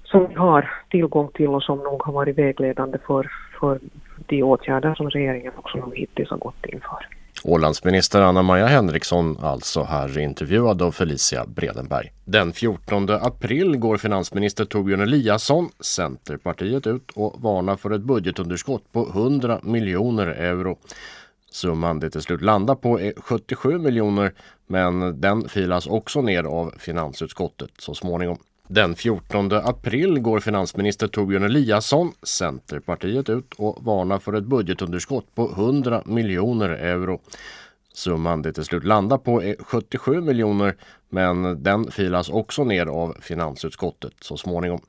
[0.05, 3.81] som vi har tillgång till och som nog har varit vägledande för, för
[4.27, 7.22] de åtgärder som regeringen också hittills har gått in för.
[7.45, 12.13] Ålandsminister Anna-Maja Henriksson alltså här intervjuad av Felicia Bredenberg.
[12.25, 19.09] Den 14 april går finansminister Torbjörn Eliasson, Centerpartiet, ut och varnar för ett budgetunderskott på
[19.09, 20.79] 100 miljoner euro.
[21.51, 24.33] Summan det till slut landar på är 77 miljoner
[24.67, 28.39] men den filas också ner av finansutskottet så småningom.
[28.75, 35.51] Den 14 april går finansminister Torbjörn Eliasson, Centerpartiet, ut och varnar för ett budgetunderskott på
[35.51, 37.21] 100 miljoner euro.
[37.93, 40.77] Summan det till slut landar på är 77 miljoner
[41.09, 44.81] men den filas också ner av finansutskottet så småningom.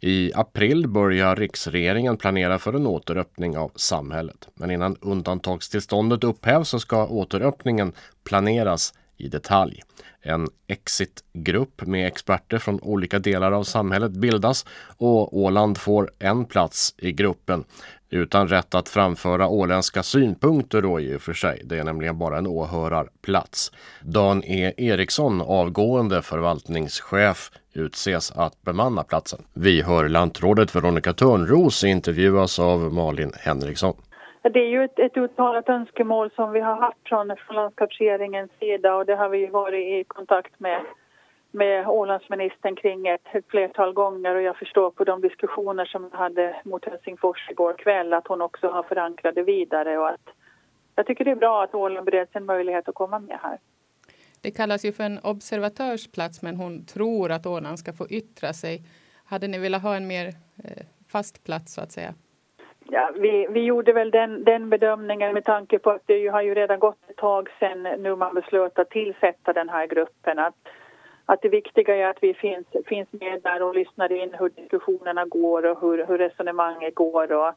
[0.00, 4.48] I april börjar riksregeringen planera för en återöppning av samhället.
[4.54, 7.92] Men innan undantagstillståndet upphävs så ska återöppningen
[8.24, 9.82] planeras i detalj.
[10.22, 16.94] En exitgrupp med experter från olika delar av samhället bildas och Åland får en plats
[16.98, 17.64] i gruppen
[18.10, 21.62] utan rätt att framföra åländska synpunkter då i och för sig.
[21.64, 23.72] Det är nämligen bara en åhörarplats.
[24.02, 29.42] Dan E Eriksson, avgående förvaltningschef, utses att bemanna platsen.
[29.54, 33.94] Vi hör lantrådet Veronica Törnros intervjuas av Malin Henriksson.
[34.42, 38.94] Det är ju ett, ett uttalat önskemål som vi har haft från, från landskapsregeringens sida
[38.94, 40.80] och det har vi varit i kontakt med,
[41.50, 46.16] med Ålandsministern kring ett, ett flertal gånger och jag förstår på de diskussioner som vi
[46.16, 50.28] hade mot Helsingfors igår kväll att hon också har förankrat det vidare och att
[50.94, 53.58] jag tycker det är bra att Åland bereds en möjlighet att komma med här.
[54.40, 58.82] Det kallas ju för en observatörsplats men hon tror att Åland ska få yttra sig.
[59.24, 60.26] Hade ni velat ha en mer
[60.64, 62.14] eh, fast plats så att säga?
[62.92, 66.42] Ja, vi, vi gjorde väl den, den bedömningen med tanke på att det ju har
[66.42, 70.38] ju redan gått ett tag sedan nu man beslöt att tillsätta den här gruppen.
[70.38, 70.54] Att,
[71.24, 75.24] att det viktiga är att vi finns, finns med där och lyssnar in hur diskussionerna
[75.24, 77.32] går och hur, hur resonemanget går.
[77.32, 77.54] Och,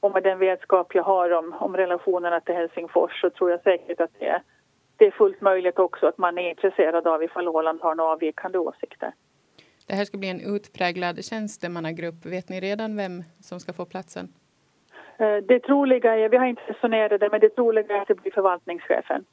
[0.00, 4.00] och med den vetskap jag har om, om relationerna till Helsingfors så tror jag säkert
[4.00, 4.42] att det
[5.00, 8.58] det är fullt möjligt också att man är intresserad av ifall Åland har några avvikande
[8.58, 9.12] åsikter.
[9.86, 12.26] Det här ska bli en utpräglad tjänstemannagrupp.
[12.26, 14.28] Vet ni redan vem som ska få platsen?
[15.20, 18.14] Eh, det troliga är, vi har inte resonerat det, men det troliga är att det
[18.14, 19.24] blir förvaltningschefen.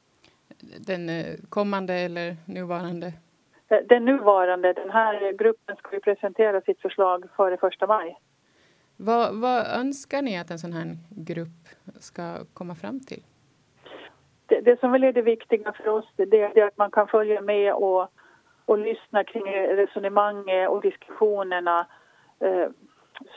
[0.88, 3.14] Den eh, kommande eller nuvarande?
[3.70, 4.74] Eh, den nuvarande.
[4.74, 8.18] Den här gruppen ska ju presentera sitt förslag före första maj.
[8.98, 11.68] Vad, vad, önskar ni att en sån här grupp
[12.00, 13.24] ska komma fram till?
[14.46, 17.42] Det, det som väl är det viktiga för oss det är att man kan följa
[17.42, 18.08] med och,
[18.66, 21.88] och lyssna kring resonemanget och diskussionerna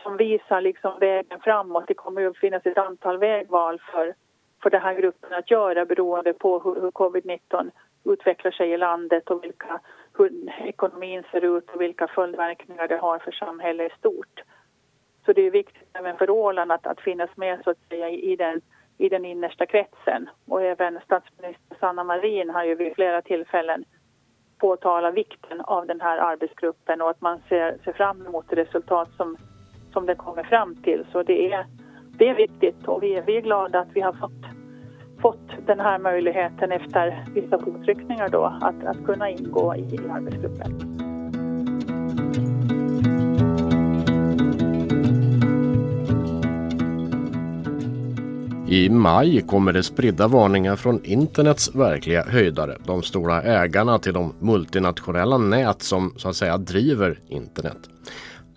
[0.03, 1.85] som visar liksom vägen framåt.
[1.87, 4.15] Det kommer att finnas ett antal vägval för,
[4.63, 7.71] för den här gruppen att göra beroende på hur, hur covid-19
[8.05, 9.81] utvecklar sig i landet och vilka,
[10.19, 14.43] hur ekonomin ser ut och vilka följdverkningar det har för samhället i stort.
[15.27, 18.37] Så det är viktigt även för Åland att, att finnas med så att säga i
[18.37, 18.61] den,
[18.99, 20.29] i den innersta kretsen.
[20.49, 23.85] Och även statsminister Sanna Marin har ju vid flera tillfällen
[24.59, 29.37] påtalat vikten av den här arbetsgruppen och att man ser, ser fram emot resultat som
[29.93, 31.05] som det kommer fram till.
[31.13, 31.67] Så det är,
[32.19, 34.45] det är viktigt och vi är, vi är glada att vi har fått,
[35.21, 41.01] fått den här möjligheten efter vissa påtryckningar då att, att kunna ingå i arbetsgruppen.
[48.71, 54.35] I maj kommer det spridda varningar från internets verkliga höjdare, de stora ägarna till de
[54.39, 57.79] multinationella nät som så att säga driver internet.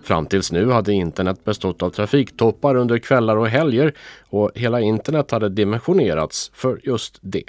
[0.03, 3.93] Fram tills nu hade internet bestått av trafiktoppar under kvällar och helger
[4.29, 7.43] och hela internet hade dimensionerats för just det.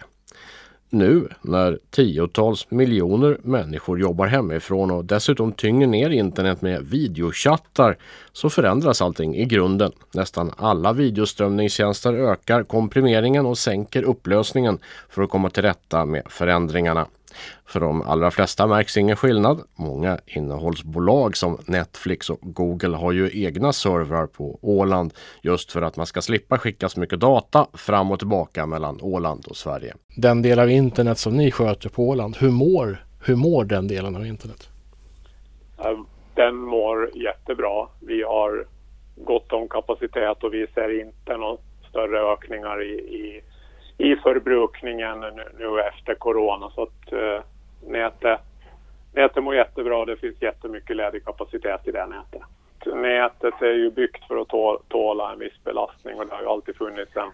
[0.90, 7.98] Nu när tiotals miljoner människor jobbar hemifrån och dessutom tynger ner internet med videochattar
[8.32, 9.92] så förändras allting i grunden.
[10.14, 14.78] Nästan alla videoströmningstjänster ökar komprimeringen och sänker upplösningen
[15.09, 17.07] för att komma till rätta med förändringarna.
[17.66, 19.61] För de allra flesta märks ingen skillnad.
[19.74, 25.97] Många innehållsbolag som Netflix och Google har ju egna servrar på Åland just för att
[25.97, 29.95] man ska slippa skicka så mycket data fram och tillbaka mellan Åland och Sverige.
[30.16, 34.16] Den del av internet som ni sköter på Åland, hur mår, hur mår den delen
[34.16, 34.68] av internet?
[36.35, 37.87] Den mår jättebra.
[38.01, 38.66] Vi har
[39.16, 41.57] gott om kapacitet och vi ser inte några
[41.89, 43.43] större ökningar i, i
[43.99, 46.70] i förbrukningen nu, nu efter corona.
[46.70, 47.42] Så att eh,
[47.86, 48.40] nätet,
[49.12, 50.05] nätet mår jättebra.
[50.05, 52.42] Det finns jättemycket ledig kapacitet i det nätet.
[52.86, 56.76] Nätet är ju byggt för att tåla en viss belastning och det har ju alltid
[56.76, 57.30] funnits en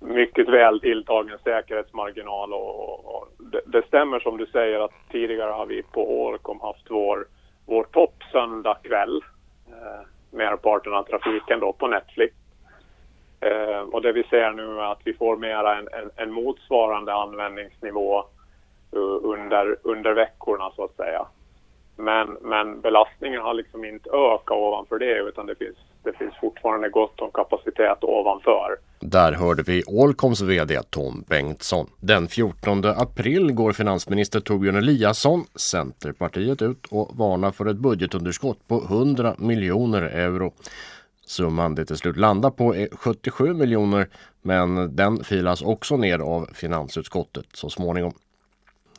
[0.00, 5.66] mycket väl tilltagen säkerhetsmarginal och, och det, det, stämmer som du säger att tidigare har
[5.66, 7.26] vi på Ålcom haft vår,
[7.66, 9.20] vår topp söndag kväll.
[9.68, 12.34] Eh, merparten av trafiken då på Netflix.
[13.40, 17.14] Eh, och det vi ser nu är att vi får mera en, en, en motsvarande
[17.14, 18.24] användningsnivå
[18.96, 21.26] uh, under, under veckorna så att säga.
[21.96, 26.88] Men, men belastningen har liksom inte ökat ovanför det utan det finns, det finns fortfarande
[26.88, 28.76] gott om kapacitet ovanför.
[29.00, 31.86] Där hörde vi Allcoms VD Tom Bengtsson.
[32.00, 38.74] Den 14 april går finansminister Torbjörn Eliasson, Centerpartiet, ut och varnar för ett budgetunderskott på
[38.74, 40.52] 100 miljoner euro.
[41.26, 44.08] Summan det till slut landar på är 77 miljoner
[44.42, 48.12] men den filas också ner av finansutskottet så småningom.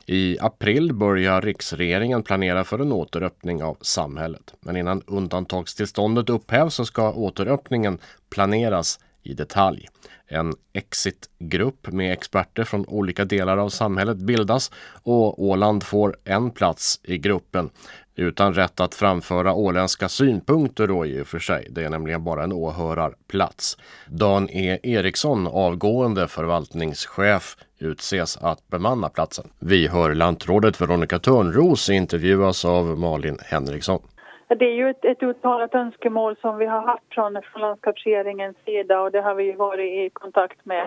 [0.06, 4.54] I april börjar riksregeringen planera för en återöppning av samhället.
[4.60, 7.98] Men innan undantagstillståndet upphävs så ska återöppningen
[8.30, 9.88] planeras i detalj.
[10.28, 14.72] En exitgrupp med experter från olika delar av samhället bildas
[15.04, 17.70] och Åland får en plats i gruppen
[18.18, 21.68] utan rätt att framföra åländska synpunkter då i och för sig.
[21.70, 23.78] Det är nämligen bara en åhörarplats.
[24.08, 29.46] Dan E Eriksson, avgående förvaltningschef, utses att bemanna platsen.
[29.60, 34.00] Vi hör lantrådet Veronica Törnros intervjuas av Malin Henriksson.
[34.48, 39.02] Det är ju ett, ett uttalat önskemål som vi har haft från, från landskapsregeringens sida
[39.02, 40.86] och det har vi varit i kontakt med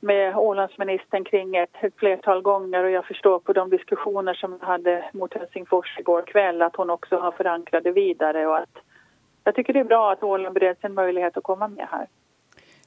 [0.00, 5.10] med Ålandsministern kring ett, flertal gånger och jag förstår på de diskussioner som jag hade
[5.12, 8.78] mot Helsingfors igår kväll att hon också har förankrat det vidare och att
[9.44, 12.06] jag tycker det är bra att Åland bereds en möjlighet att komma med här.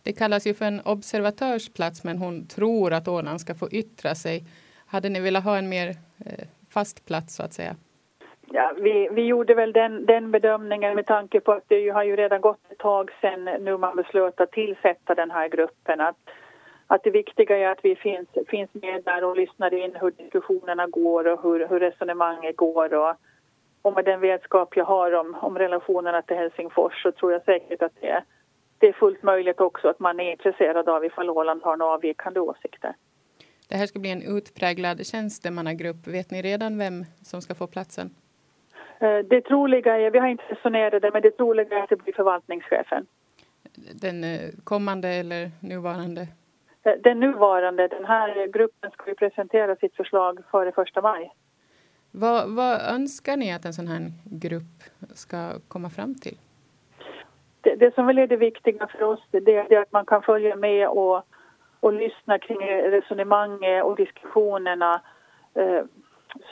[0.03, 4.43] Det kallas ju för en observatörsplats men hon tror att Åland ska få yttra sig.
[4.85, 5.87] Hade ni velat ha en mer
[6.25, 7.75] eh, fast plats så att säga?
[8.51, 12.03] Ja, vi, vi gjorde väl den, den bedömningen med tanke på att det ju, har
[12.03, 16.01] ju redan gått ett tag sedan nu man beslöt att tillsätta den här gruppen.
[16.01, 16.15] Att
[16.87, 20.87] att det viktiga är att vi finns, finns med där och lyssnar in hur diskussionerna
[20.87, 22.93] går och hur, hur resonemanget går.
[22.93, 23.15] Och,
[23.81, 27.81] och med den vetskap jag har om, om relationerna till Helsingfors så tror jag säkert
[27.81, 28.23] att det är,
[28.77, 32.39] det är fullt möjligt också att man är intresserad av ifall Åland har några avvikande
[32.39, 32.95] åsikter.
[33.69, 36.07] Det här ska bli en utpräglad tjänstemannagrupp.
[36.07, 38.09] Vet ni redan vem som ska få platsen?
[38.99, 41.95] Eh, det troliga är, vi har inte resonerat det, men det troliga är att det
[41.95, 43.05] blir förvaltningschefen.
[44.01, 46.27] Den eh, kommande eller nuvarande?
[46.83, 51.31] Den nuvarande, den här gruppen ska ju presentera sitt förslag före första maj.
[52.11, 56.37] Vad, vad, önskar ni att en sån här grupp ska komma fram till?
[57.61, 60.55] Det, det som väl är det viktiga för oss det är att man kan följa
[60.55, 61.23] med och,
[61.79, 65.01] och lyssna kring resonemanget och diskussionerna
[65.53, 65.83] eh,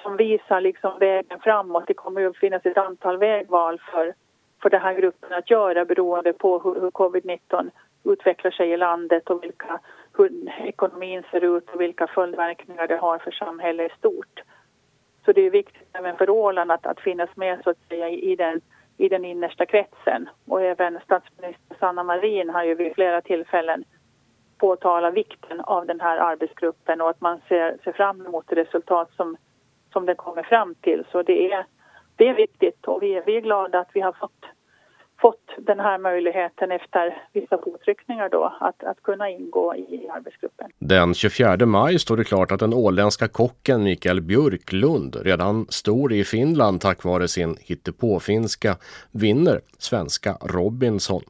[0.03, 1.83] som visar liksom vägen framåt.
[1.87, 4.13] Det kommer att finnas ett antal vägval för,
[4.61, 7.69] för den här gruppen att göra beroende på hur, hur covid-19
[8.03, 9.79] utvecklar sig i landet och vilka
[10.17, 14.41] hur ekonomin ser ut och vilka följdverkningar det har för samhället i stort.
[15.25, 18.35] Så det är viktigt även för Åland att, att finnas med så att säga i
[18.35, 18.61] den,
[18.97, 20.29] i den innersta kretsen.
[20.45, 23.83] Och även statsminister Sanna Marin har ju vid flera tillfällen
[24.57, 29.11] påtalat vikten av den här arbetsgruppen och att man ser, ser fram emot det resultat
[29.15, 29.37] som,
[29.93, 31.05] som den kommer fram till.
[31.11, 31.65] Så det är,
[32.15, 34.45] det är viktigt och vi är, vi är glada att vi har fått
[35.21, 40.71] fått den här möjligheten efter vissa påtryckningar då att, att kunna ingå i arbetsgruppen.
[40.79, 46.23] Den 24 maj står det klart att den åländska kocken Mikael Björklund, redan stor i
[46.23, 48.77] Finland tack vare sin hittepåfinska,
[49.11, 51.21] vinner svenska Robinson.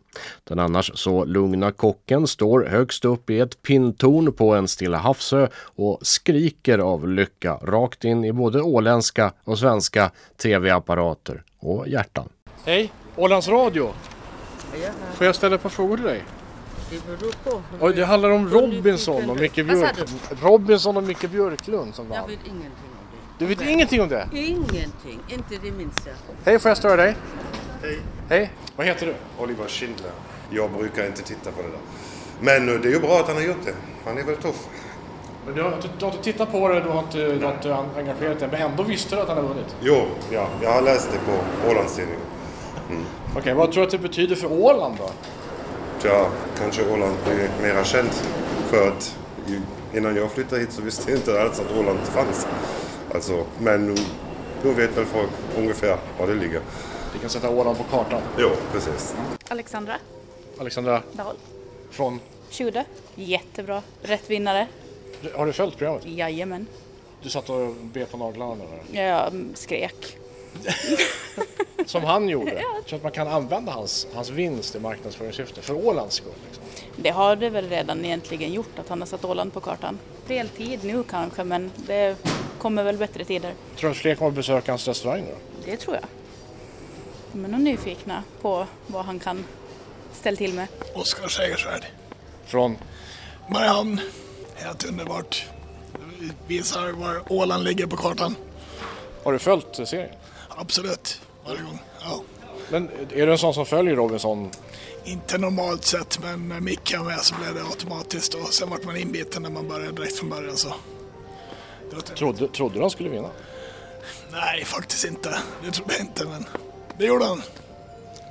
[0.43, 5.47] Den annars så lugna kocken står högst upp i ett pinntorn på en Stilla havsö
[5.75, 12.29] och skriker av lycka rakt in i både åländska och svenska tv-apparater och hjärtan.
[12.65, 13.93] Hej, Ålands Radio.
[15.13, 16.23] Får jag ställa ett par frågor till dig?
[17.79, 19.95] Oj, det handlar om Robinson och Micke Björk...
[20.41, 22.29] Robinson och Micke Björklund som Jag vann.
[22.29, 23.05] vet ingenting om
[23.37, 23.55] Du det.
[23.55, 24.27] vet ingenting om det?
[24.33, 26.09] Ingenting, inte det minsta.
[26.45, 27.15] Hej, får jag störa dig?
[27.81, 27.99] Hej.
[28.29, 29.15] Hej, vad heter du?
[29.43, 30.11] Oliver Schindler.
[30.49, 31.79] Jag brukar inte titta på det där.
[32.39, 33.73] Men eh, det är ju bra att han har gjort det.
[34.05, 34.67] Han är väl tuff.
[35.45, 37.53] Men du har, du, du har inte tittat på det, du har inte, du har
[37.53, 39.75] inte engagerat dig, men ändå visste du att han har vunnit?
[39.81, 42.21] Jo, ja, jag har läst det på Ålandstidningen.
[42.91, 43.05] Mm.
[43.37, 45.09] Okej, vad tror du att det betyder för Åland då?
[46.03, 48.23] Ja, kanske Åland blir mera känt
[48.69, 49.17] för att
[49.93, 52.47] innan jag flyttade hit så visste jag inte alls att Åland fanns.
[53.13, 53.95] Alltså, men nu,
[54.63, 56.61] nu vet väl folk ungefär var det ligger.
[57.13, 58.21] Vi kan sätta Åland på kartan.
[58.37, 59.15] Jo, precis.
[59.47, 59.93] Alexandra
[60.59, 61.35] Alexandra, Dahl.
[61.91, 62.19] från...
[62.49, 62.85] Tjude.
[63.15, 63.81] Jättebra.
[64.01, 64.67] Rätt vinnare.
[65.35, 66.05] Har du följt programmet?
[66.05, 66.67] Jajamän.
[67.23, 69.03] Du satt och bet på naglarna eller?
[69.03, 70.17] Jag mm, skrek.
[71.85, 72.63] Som han gjorde.
[72.85, 76.33] Så att man kan använda hans, hans vinst i marknadsföringssyfte för Ålands skull.
[76.47, 76.63] Liksom.
[76.95, 79.99] Det har det väl redan egentligen gjort att han har satt Åland på kartan.
[80.25, 82.15] Fel tid nu kanske men det
[82.59, 83.53] kommer väl bättre tider.
[83.77, 85.71] Tror du att fler kommer besöka hans restaurang nu då?
[85.71, 86.05] Det tror jag.
[87.31, 89.45] De är nog nyfikna på vad han kan
[90.13, 90.67] ställa till med.
[90.93, 91.85] Oskar Segersvärd.
[92.45, 92.77] Från?
[93.49, 94.01] Mariehamn.
[94.55, 95.45] Helt underbart.
[96.47, 98.35] Visar var Åland ligger på kartan.
[99.23, 100.15] Har du följt serien?
[100.49, 101.79] Absolut, varje gång.
[102.01, 102.21] Ja.
[102.69, 104.49] Men är du en sån som följer Robinson?
[105.03, 108.83] Inte normalt sett, men när Micke var med så blev det automatiskt och sen vart
[108.83, 110.57] man inbiten när man började direkt från början.
[110.57, 110.73] Så.
[112.15, 113.29] Trodde, trodde du han skulle vinna?
[114.31, 115.39] Nej, faktiskt inte.
[115.63, 116.45] Det trodde jag inte, men
[116.97, 117.41] det gjorde han.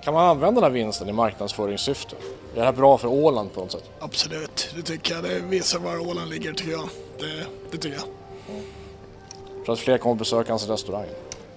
[0.04, 2.16] Kan man använda den här vinsten i marknadsföringssyfte?
[2.54, 3.90] Är det här bra för Åland på något sätt?
[4.00, 5.24] Absolut, det tycker jag.
[5.24, 6.88] Det visar var Åland ligger tycker jag.
[7.18, 8.06] Det, det tycker jag.
[9.66, 11.06] För att fler kommer besöka hans restaurang?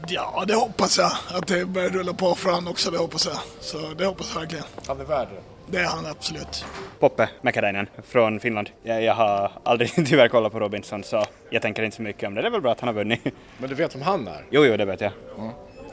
[0.08, 1.12] Ja, det hoppas jag.
[1.34, 3.36] Att det börjar rulla på för han också, det hoppas jag.
[3.60, 4.66] Så det hoppas jag verkligen.
[4.88, 5.78] Han är värd det?
[5.78, 6.66] Det är han absolut.
[7.00, 8.70] Poppe Mäkäräinen från Finland.
[8.84, 12.34] Jag, jag har aldrig tyvärr kollat på Robinson så jag tänker inte så mycket om
[12.36, 12.42] det.
[12.42, 13.20] Det är väl bra att han har vunnit.
[13.58, 14.46] Men du vet vem han är?
[14.50, 15.12] Jo, jo, det vet jag.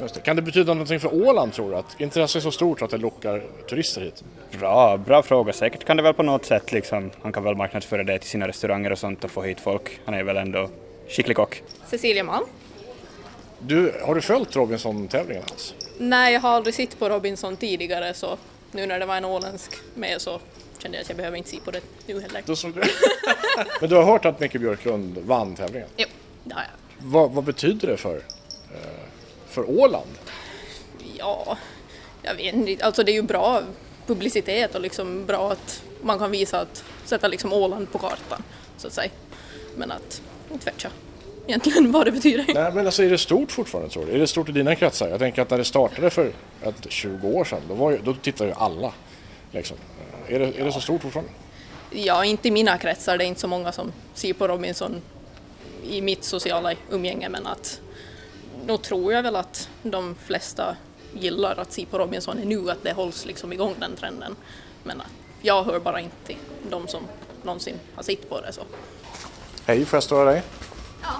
[0.00, 0.20] Just det.
[0.20, 1.76] Kan det betyda någonting för Åland tror du?
[1.76, 4.24] Att intresset är så stort att det lockar turister hit?
[4.58, 5.52] Bra, bra fråga.
[5.52, 8.48] Säkert kan det väl på något sätt liksom, han kan väl marknadsföra det till sina
[8.48, 10.00] restauranger och sånt och få hit folk.
[10.04, 10.68] Han är väl ändå
[11.08, 11.62] skicklig kock.
[11.86, 12.46] Cecilia Malm.
[13.62, 15.74] Du, har du följt Robinson-tävlingen alls?
[15.98, 18.38] Nej, jag har aldrig sett på Robinson tidigare så
[18.72, 20.40] nu när det var en åländsk med så
[20.78, 22.42] kände jag att jag behöver inte se på det nu heller.
[22.46, 22.82] Då såg du.
[23.80, 25.88] Men du har hört att Micke Björklund vann tävlingen?
[25.96, 26.06] Jo,
[26.44, 27.06] det har jag.
[27.06, 28.80] Vad, vad betyder det för, eh,
[29.46, 30.10] för Åland?
[31.18, 31.58] Ja,
[32.22, 32.84] jag vet inte.
[32.84, 33.62] Alltså det är ju bra
[34.06, 38.42] publicitet och liksom bra att man kan visa att sätta liksom Åland på kartan
[38.76, 39.10] så att säga.
[39.76, 40.92] Men att, inte vet jag
[41.50, 42.44] egentligen vad det betyder.
[42.54, 44.12] Nej, men alltså är det stort fortfarande tror du?
[44.12, 45.08] Är det stort i dina kretsar?
[45.08, 46.32] Jag tänker att när det startade för
[46.62, 48.92] ett 20 år sedan, då, var ju, då tittade ju alla.
[49.52, 49.76] Liksom.
[50.28, 51.32] Är, det, är det så stort fortfarande?
[51.90, 53.18] Ja, inte i mina kretsar.
[53.18, 55.00] Det är inte så många som ser på Robinson
[55.84, 57.80] i mitt sociala umgänge men att
[58.66, 60.76] nog tror jag väl att de flesta
[61.14, 64.36] gillar att se på Robinson nu, att det hålls liksom igång den trenden.
[64.82, 65.06] Men att
[65.42, 66.36] jag hör bara inte till
[66.70, 67.02] de som
[67.42, 68.62] någonsin har sett på det så.
[69.66, 70.42] Hej, får jag störa dig?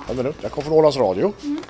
[0.08, 0.32] Ja.
[0.42, 1.32] Jag kommer från Ålands Radio.
[1.42, 1.62] Mm.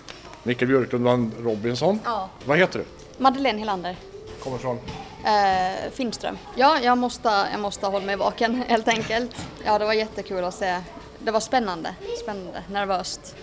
[0.43, 2.01] Micke Björklund vann Robinson.
[2.05, 2.29] Ja.
[2.45, 2.85] Vad heter du?
[3.23, 3.97] Madeleine Helander.
[4.43, 4.79] Kommer från?
[5.25, 6.39] Eh, Finström.
[6.57, 9.37] Ja, jag måste, jag måste hålla mig vaken helt enkelt.
[9.65, 10.81] Ja, det var jättekul att se.
[11.19, 13.37] Det var spännande, spännande, nervöst.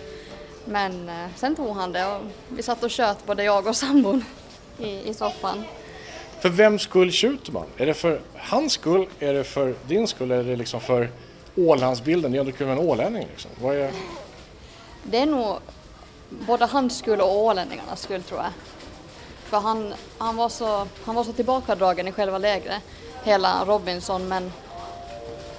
[0.64, 4.24] Men eh, sen tog han det och vi satt och tjöt både jag och sambon
[4.78, 5.64] i, i soffan.
[6.40, 7.66] För vem skull tjuter man?
[7.76, 9.06] Är det för hans skull?
[9.18, 10.30] Är det för din skull?
[10.30, 11.10] Är det liksom för
[11.56, 12.32] Ålandsbilden?
[12.32, 13.26] Det är ändå kul med en ålänning.
[13.30, 13.50] Liksom.
[13.60, 13.90] Vad är...
[15.10, 15.56] Det är nog
[16.28, 18.50] både hans skull och ålänningarnas skull tror jag.
[19.44, 22.82] För han, han, var så, han var så tillbakadragen i själva lägret,
[23.24, 24.52] hela Robinson, men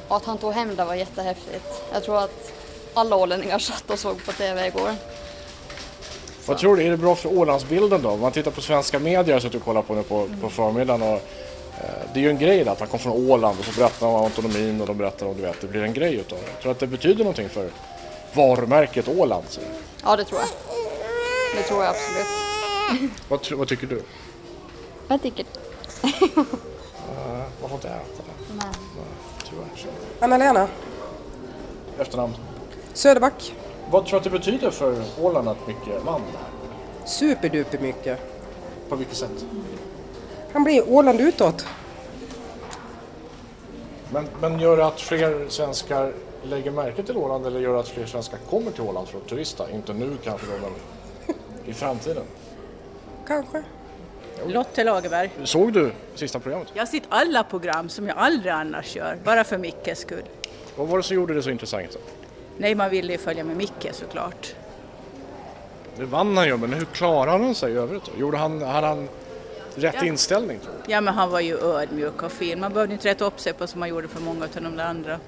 [0.07, 1.83] och att han tog hem det var jättehäftigt.
[1.93, 2.51] Jag tror att
[2.93, 4.91] alla ålänningar satt och såg på TV igår.
[6.45, 8.09] Vad tror du, är det bra för Ålandsbilden då?
[8.09, 11.01] Om man tittar på svenska medier, jag har och kollat på nu på, på förmiddagen
[11.01, 13.79] och eh, det är ju en grej där, att han kom från Åland och så
[13.79, 16.37] berättar man om autonomin och de berättar om du vet, det blir en grej utav
[16.37, 16.51] det.
[16.51, 17.69] Jag tror att det betyder någonting för
[18.33, 19.43] varumärket Åland.
[19.47, 19.61] Så.
[20.03, 20.49] Ja, det tror jag.
[21.55, 22.27] Det tror jag absolut.
[23.29, 24.03] Vad, vad tycker du?
[25.07, 26.39] Vad tycker du?
[26.41, 26.47] uh,
[27.61, 28.53] vad får inte äta det?
[28.55, 28.73] Nej.
[29.49, 29.93] Tyvärr.
[30.19, 30.67] Anna-Lena
[31.99, 32.33] Efternamn?
[32.93, 33.53] Söderback.
[33.91, 37.07] Vad tror du att det betyder för Åland att mycket vann det här?
[37.07, 38.19] Superduper mycket.
[38.89, 39.45] På vilket sätt?
[40.53, 41.65] Han blir Åland utåt.
[44.11, 46.13] Men, men gör det att fler svenskar
[46.43, 49.71] lägger märke till Åland eller gör att fler svenskar kommer till Åland för att turista?
[49.71, 50.71] Inte nu kanske då, men
[51.65, 52.23] i framtiden.
[53.27, 53.63] Kanske.
[54.47, 55.31] Lotte Lagerberg.
[55.43, 56.67] Såg du sista programmet?
[56.73, 60.23] Jag har sett alla program som jag aldrig annars gör, bara för Mickes skull.
[60.75, 61.97] Vad var det som gjorde det så intressant?
[62.57, 64.55] Nej, man ville ju följa med Micke såklart.
[65.97, 68.19] Det vann han ju, men hur klarade han sig i övrigt då?
[68.19, 69.09] Gjorde han, hade han
[69.75, 70.05] rätt Ja.
[70.05, 70.91] inställning tror du?
[70.91, 72.59] Ja, men han var ju ödmjuk och fin.
[72.59, 75.19] Man behövde inte rätta upp sig på som man gjorde för många av de andra.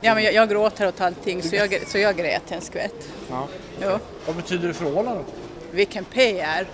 [0.00, 3.08] Ja, men jag, jag gråter åt allting, så jag, så jag grät en skvätt.
[3.30, 3.48] Ja.
[3.80, 3.98] Ja.
[4.26, 5.24] Vad betyder det för Åland?
[5.70, 6.66] Vilken PR!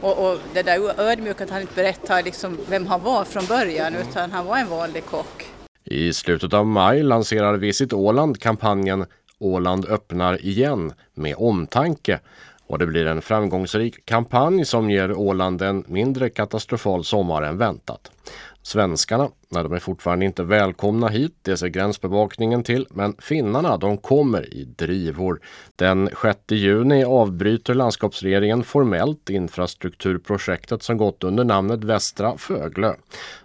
[0.00, 3.94] Och, och det där ödmjuka att han inte berättade liksom vem han var från början,
[3.94, 5.46] utan han var en vanlig kock.
[5.84, 9.06] I slutet av maj lanserar Visit Åland kampanjen
[9.38, 12.20] Åland öppnar igen med omtanke
[12.66, 18.10] och det blir en framgångsrik kampanj som ger Åland en mindre katastrofal sommar än väntat.
[18.68, 23.98] Svenskarna, när de är fortfarande inte välkomna hit, det ser gränsbevakningen till, men finnarna de
[23.98, 25.40] kommer i drivor.
[25.76, 32.94] Den 6 juni avbryter landskapsregeringen formellt infrastrukturprojektet som gått under namnet Västra Föglö.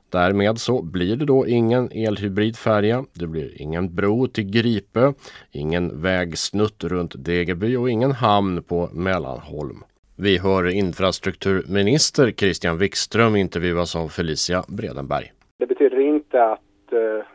[0.10, 5.14] Därmed så blir det då ingen elhybridfärja, det blir ingen bro till Gripö,
[5.52, 9.84] ingen vägsnutt runt Degerby och ingen hamn på Mellanholm.
[10.18, 15.32] Vi hör infrastrukturminister Christian Wikström intervjuas av Felicia Bredenberg.
[15.58, 17.26] Det betyder inte att eh,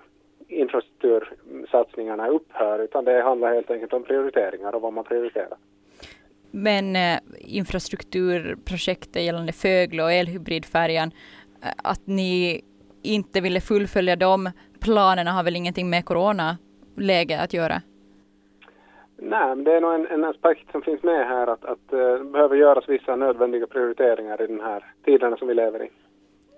[0.49, 5.59] infrastruktursatsningarna upphör utan det handlar helt enkelt om prioriteringar och vad man prioriterar.
[6.51, 11.11] Men eh, infrastrukturprojektet gällande Fögle och elhybridfärjan,
[11.63, 12.61] eh, att ni
[13.03, 14.51] inte ville fullfölja de
[14.81, 17.83] planerna har väl ingenting med coronaläge att göra?
[19.21, 21.99] Nej, men det är nog en, en aspekt som finns med här att, att eh,
[21.99, 25.91] det behöver göras vissa nödvändiga prioriteringar i den här tiderna som vi lever i.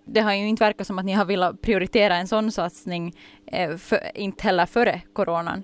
[0.05, 3.13] Det har ju inte verkat som att ni har velat prioritera en sån satsning,
[3.53, 5.63] eh, för, inte heller före coronan.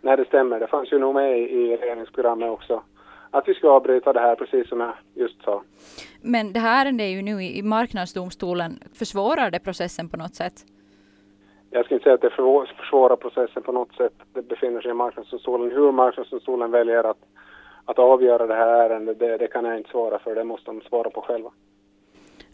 [0.00, 0.60] Nej, det stämmer.
[0.60, 2.82] Det fanns ju nog med i, i regeringsprogrammet också
[3.30, 5.62] att vi ska avbryta det här precis som jag just sa.
[6.22, 8.78] Men det här ärendet är ju nu i marknadsdomstolen.
[8.94, 10.54] Försvårar det processen på något sätt?
[11.70, 12.30] Jag ska inte säga att det
[12.76, 14.12] försvårar processen på något sätt.
[14.32, 15.70] Det befinner sig i marknadsdomstolen.
[15.70, 17.18] Hur marknadsdomstolen väljer att,
[17.84, 20.34] att avgöra det här ärendet, det, det kan jag inte svara för.
[20.34, 21.50] Det måste de svara på själva.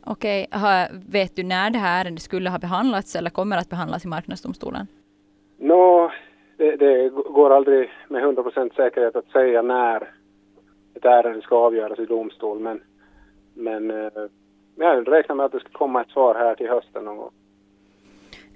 [0.05, 4.05] Okej, har- vet du när det här ärendet skulle ha behandlats eller kommer att behandlas
[4.05, 4.87] i marknadsdomstolen?
[5.59, 6.13] Nå,
[6.57, 10.11] det, det går aldrig med 100% säkerhet att säga när
[10.95, 12.81] ett ärende ska avgöras i domstol, men,
[13.55, 14.11] men eh,
[14.77, 17.31] jag räknar med att det ska komma ett svar här till hösten någon gång.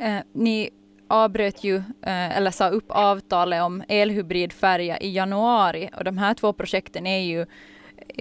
[0.01, 0.71] Eh, ni
[1.09, 6.53] avbröt ju, eh, eller sa upp avtalet om elhybridfärja i januari och de här två
[6.53, 7.47] projekten är ju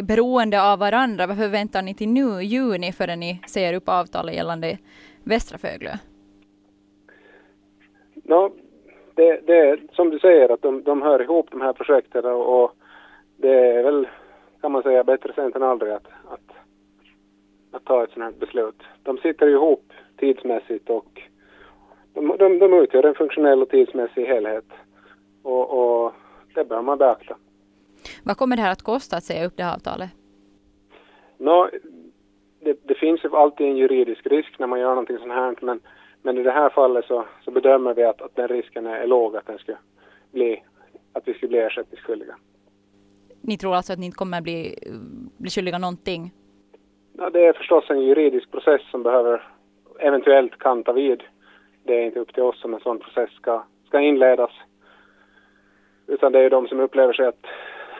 [0.03, 1.27] beroende av varandra.
[1.27, 4.77] Varför väntar ni till nu, juni, förrän ni säger upp avtalet gällande
[5.23, 5.91] Västra Föglö?
[8.23, 8.51] No,
[9.15, 12.63] det, det är som du säger att de, de hör ihop de här projekten och,
[12.63, 12.71] och
[13.37, 14.07] det är väl,
[14.61, 16.55] kan man säga, bättre sent än aldrig att, att,
[17.71, 18.81] att ta ett sådant här beslut.
[19.03, 21.21] De sitter ihop tidsmässigt och
[22.21, 24.65] de, de, de utgör en funktionell och tidsmässig helhet.
[25.43, 26.13] Och, och
[26.55, 27.37] det bör man beakta.
[28.23, 30.09] Vad kommer det här att kosta att säga upp det här avtalet?
[31.37, 31.69] Nå,
[32.59, 35.79] det, det finns ju alltid en juridisk risk när man gör någonting sånt här, men,
[36.21, 39.07] men i det här fallet så, så bedömer vi att, att den risken är, är
[39.07, 39.75] låg att den ska
[40.31, 40.63] bli,
[41.13, 42.35] att vi ska bli ersättningsskyldiga.
[43.41, 44.75] Ni tror alltså att ni inte kommer bli,
[45.37, 46.31] bli skyldiga någonting?
[47.13, 49.47] Ja, det är förstås en juridisk process som behöver
[49.99, 51.23] eventuellt kan ta vid.
[51.89, 54.51] Det är inte upp till oss om en sån process ska, ska inledas.
[56.07, 57.45] Utan det är de som upplever sig att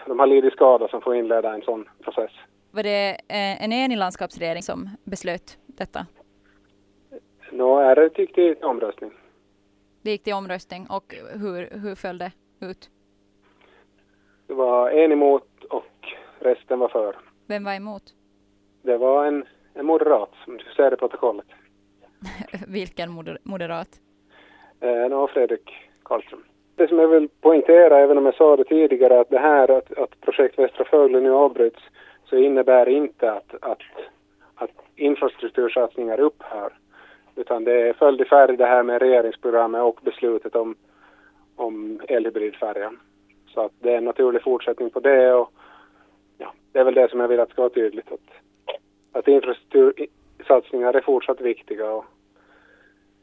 [0.05, 2.31] de har lidit skada som får inleda en sån process.
[2.71, 6.05] Var det eh, en enig landskapsregering som beslöt detta?
[7.51, 9.11] Nå, ärendet gick till omröstning.
[10.01, 12.31] Det gick till omröstning och hur, hur föll det
[12.61, 12.89] ut?
[14.47, 17.15] Det var en emot och resten var för.
[17.47, 18.03] Vem var emot?
[18.81, 21.47] Det var en, en moderat, som du ser i protokollet.
[22.67, 23.89] Vilken moder moderat?
[24.79, 26.43] Eh, no, Fredrik Karlström.
[26.75, 29.97] Det som jag vill poängtera, även om jag sa det tidigare, att det här att,
[29.97, 31.81] att projekt Västra Fögle nu avbryts,
[32.25, 33.81] så innebär inte att, att,
[34.55, 36.73] att infrastruktursatsningar upphör.
[37.35, 40.75] Utan det är följd i färg det här med regeringsprogrammet och beslutet om,
[41.55, 42.99] om elhybridfärjan.
[43.47, 45.51] Så att det är en naturlig fortsättning på det och
[46.37, 48.11] ja, det är väl det som jag vill att ska vara tydligt.
[48.11, 48.19] Att,
[49.11, 49.93] att infrastruktur,
[50.47, 52.05] satsningar är fortsatt viktiga och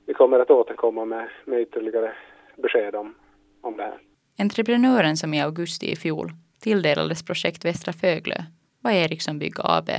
[0.06, 2.12] vi kommer att återkomma med, med ytterligare
[2.56, 3.14] besked om,
[3.60, 3.98] om det här.
[4.38, 8.36] Entreprenören som i augusti i fjol tilldelades projekt Västra Föglö
[8.80, 9.90] var Ericsson Bygg AB.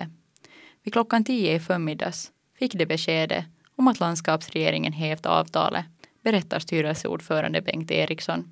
[0.83, 3.45] Vid klockan tio i förmiddags fick de beskedet
[3.75, 5.85] om att landskapsregeringen hävt avtalet,
[6.23, 8.43] berättar styrelseordförande Bengt Eriksson.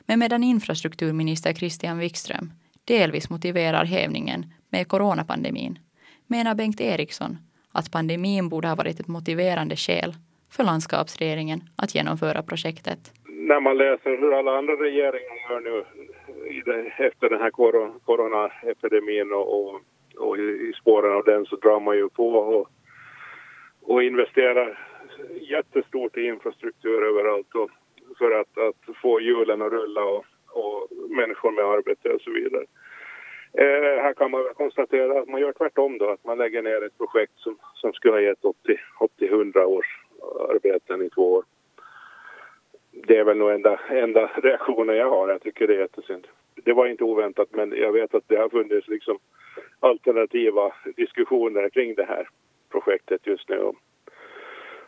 [0.00, 2.52] Men medan infrastrukturminister Christian Wikström
[2.84, 5.78] delvis motiverar hävningen med coronapandemin
[6.26, 7.38] menar Bengt Eriksson
[7.78, 10.14] att pandemin borde ha varit ett motiverande skäl
[10.56, 13.12] för landskapsregeringen att genomföra projektet.
[13.24, 15.84] När man läser hur alla andra regeringar gör nu
[16.98, 17.50] efter den här
[18.04, 19.80] coronaepidemin och, och,
[20.16, 22.68] och i spåren av den så drar man ju på och,
[23.82, 24.78] och investerar
[25.40, 27.70] jättestort i infrastruktur överallt och
[28.18, 32.64] för att, att få hjulen att rulla och, och människor med arbete och så vidare.
[33.58, 36.98] Eh, här kan man konstatera att man gör tvärtom då, att man lägger ner ett
[36.98, 40.00] projekt som, som skulle ha gett upp till, upp till 100 års
[40.50, 41.44] arbeten i två år.
[42.90, 45.28] Det är väl nog enda, enda reaktionen jag har.
[45.28, 46.26] Jag tycker det är jättesynd.
[46.54, 49.18] Det var inte oväntat men jag vet att det har funnits liksom
[49.80, 52.28] alternativa diskussioner kring det här
[52.70, 53.72] projektet just nu.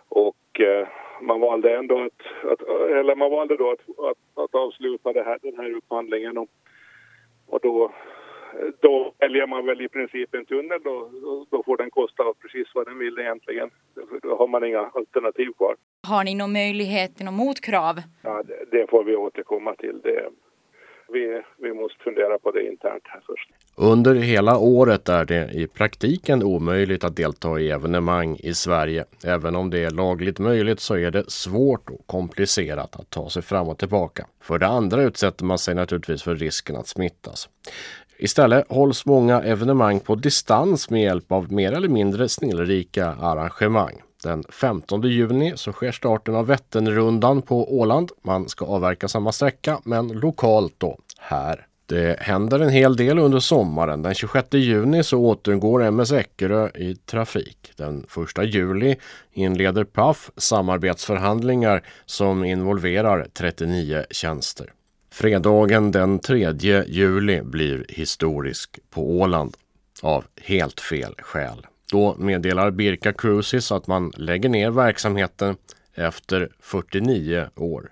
[0.08, 0.88] Och eh,
[1.20, 5.38] man valde ändå att, att, eller man valde då att, att, att avsluta det här,
[5.42, 6.48] den här upphandlingen och,
[7.46, 7.92] och då
[8.80, 12.86] då väljer man väl i princip en tunnel och då får den kosta precis vad
[12.86, 13.70] den vill egentligen.
[14.22, 15.74] Då har man inga alternativ kvar.
[16.08, 17.94] Har ni någon möjlighet till något motkrav?
[18.22, 20.00] Ja, det, det får vi återkomma till.
[20.02, 20.28] Det,
[21.12, 23.50] vi, vi måste fundera på det internt här först.
[23.76, 29.04] Under hela året är det i praktiken omöjligt att delta i evenemang i Sverige.
[29.24, 33.42] Även om det är lagligt möjligt så är det svårt och komplicerat att ta sig
[33.42, 34.26] fram och tillbaka.
[34.42, 37.48] För det andra utsätter man sig naturligtvis för risken att smittas.
[38.18, 44.02] Istället hålls många evenemang på distans med hjälp av mer eller mindre snillrika arrangemang.
[44.22, 48.10] Den 15 juni så sker starten av Vätternrundan på Åland.
[48.22, 51.66] Man ska avverka samma sträcka men lokalt då, här.
[51.86, 54.02] Det händer en hel del under sommaren.
[54.02, 57.72] Den 26 juni så återgår MS Eckerö i trafik.
[57.76, 58.06] Den
[58.38, 58.96] 1 juli
[59.32, 64.72] inleder PAF samarbetsförhandlingar som involverar 39 tjänster.
[65.12, 66.52] Fredagen den 3
[66.86, 69.56] juli blir historisk på Åland
[70.02, 71.66] av helt fel skäl.
[71.92, 75.56] Då meddelar Birka Cruises att man lägger ner verksamheten
[75.94, 77.90] efter 49 år.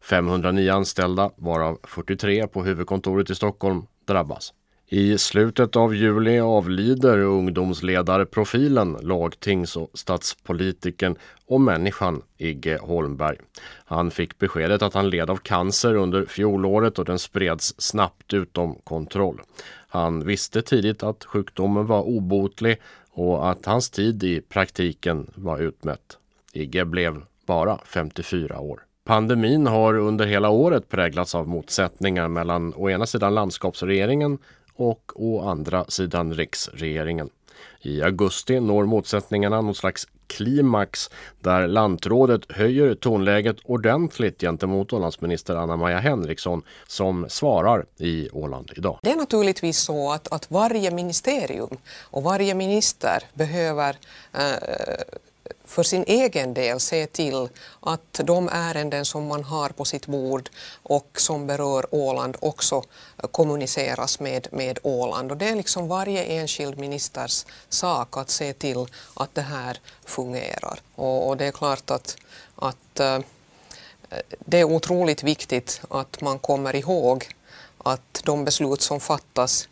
[0.00, 4.52] 509 anställda, varav 43 på huvudkontoret i Stockholm, drabbas.
[4.88, 11.16] I slutet av juli avlider ungdomsledarprofilen, lagtings och statspolitiken
[11.46, 13.36] och människan Igge Holmberg.
[13.84, 18.74] Han fick beskedet att han led av cancer under fjolåret och den spreds snabbt utom
[18.84, 19.40] kontroll.
[19.88, 22.76] Han visste tidigt att sjukdomen var obotlig
[23.16, 26.18] och att hans tid i praktiken var utmätt.
[26.52, 28.82] Igge blev bara 54 år.
[29.04, 34.38] Pandemin har under hela året präglats av motsättningar mellan å ena sidan landskapsregeringen
[34.74, 37.30] och å andra sidan riksregeringen.
[37.82, 41.10] I augusti når motsättningarna någon slags klimax
[41.40, 48.98] där lantrådet höjer tonläget ordentligt gentemot Ålandsminister Anna-Maja Henriksson som svarar i Åland idag.
[49.02, 53.96] Det är naturligtvis så att, att varje ministerium och varje minister behöver
[54.34, 54.40] eh,
[55.64, 57.48] för sin egen del se till
[57.80, 60.50] att de ärenden som man har på sitt bord
[60.82, 62.82] och som berör Åland också
[63.30, 65.30] kommuniceras med, med Åland.
[65.30, 70.78] Och det är liksom varje enskild ministers sak att se till att det här fungerar.
[70.94, 72.16] Och, och det är klart att,
[72.56, 73.18] att äh,
[74.38, 77.28] det är otroligt viktigt att man kommer ihåg
[77.78, 79.68] att de beslut som fattas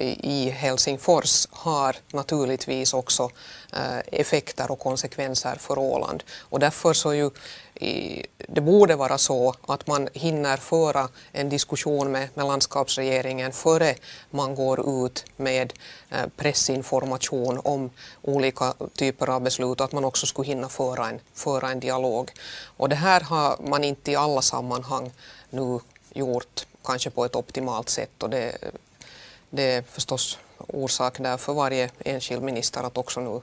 [0.00, 3.30] i Helsingfors har naturligtvis också
[3.72, 6.22] eh, effekter och konsekvenser för Åland.
[6.40, 7.30] Och därför så ju,
[8.48, 13.94] det borde vara så att man hinner föra en diskussion med, med landskapsregeringen före
[14.30, 15.72] man går ut med
[16.10, 17.90] eh, pressinformation om
[18.22, 22.30] olika typer av beslut, och att man också skulle hinna föra en, föra en dialog.
[22.76, 25.12] Och det här har man inte i alla sammanhang
[25.50, 25.80] nu
[26.14, 28.58] gjort kanske på ett optimalt sätt och det
[29.56, 33.40] det är förstås orsak där för varje enskild minister att också nu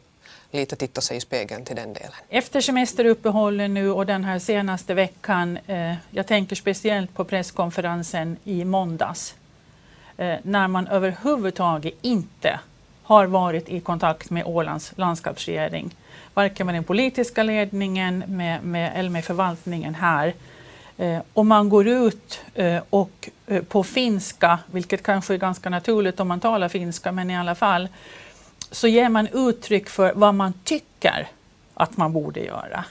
[0.52, 2.12] lite titta sig i spegeln till den delen.
[2.30, 8.66] Efter semesteruppehållet nu och den här senaste veckan, eh, jag tänker speciellt på presskonferensen i
[8.66, 9.36] måndags,
[10.18, 12.60] eh, när man överhuvudtaget inte
[13.04, 15.96] har varit i kontakt med Ålands landskapsregering,
[16.34, 20.34] varken med den politiska ledningen med, med, eller med förvaltningen här.
[20.98, 26.20] Eh, om man går ut eh, och eh, på finska, vilket kanske är ganska naturligt
[26.20, 27.88] om man talar finska, men i alla fall,
[28.72, 31.28] så ger man uttryck för vad man tycker
[31.74, 32.86] att man borde göra.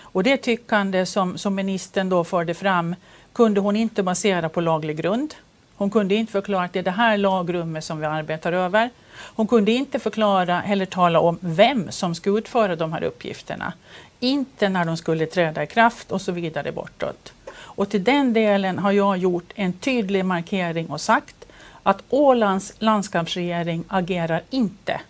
[0.00, 2.94] Och det tyckande som, som ministern då förde fram
[3.32, 5.34] kunde hon inte basera på laglig grund.
[5.76, 8.90] Hon kunde inte förklara att det är det här lagrummet som vi arbetar över.
[9.18, 13.72] Hon kunde inte förklara eller tala om vem som ska utföra de här uppgifterna.
[14.20, 17.32] Inte när de skulle träda i kraft och så vidare bortåt.
[17.50, 21.46] Och till den delen har jag gjort en tydlig markering och sagt
[21.82, 25.00] att Ålands landskapsregering agerar inte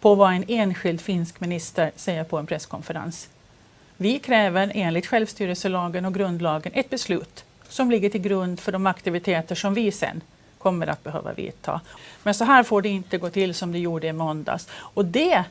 [0.00, 3.28] på vad en enskild finsk minister säger på en presskonferens.
[3.96, 9.54] Vi kräver enligt självstyrelselagen och grundlagen ett beslut som ligger till grund för de aktiviteter
[9.54, 10.20] som vi sen
[10.58, 11.80] kommer att behöva vidta.
[12.22, 14.68] Men så här får det inte gå till som det gjorde i måndags.
[14.72, 15.44] Och det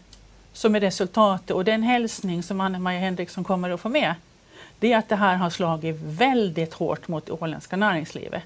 [0.53, 4.15] som är resultatet och den hälsning som Anna-Maja Henriksson kommer att få med,
[4.79, 8.43] det är att det här har slagit väldigt hårt mot det åländska näringslivet.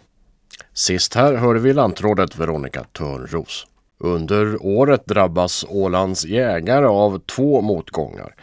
[0.73, 3.67] Sist här hörde vi lantrådet Veronica Törnros.
[3.99, 8.35] Under året drabbas Ålands jägare av två motgångar.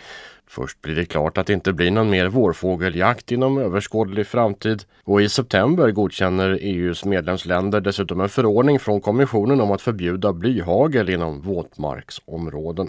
[0.47, 5.23] Först blir det klart att det inte blir någon mer vårfågeljakt inom överskådlig framtid och
[5.23, 11.41] i september godkänner EUs medlemsländer dessutom en förordning från kommissionen om att förbjuda blyhagel inom
[11.41, 12.89] våtmarksområden.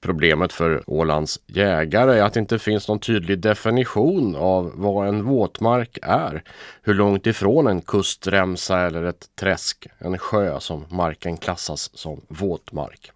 [0.00, 5.24] Problemet för Ålands jägare är att det inte finns någon tydlig definition av vad en
[5.24, 6.42] våtmark är.
[6.82, 13.10] Hur långt ifrån en kustremsa eller ett träsk, en sjö som marken klassas som våtmark.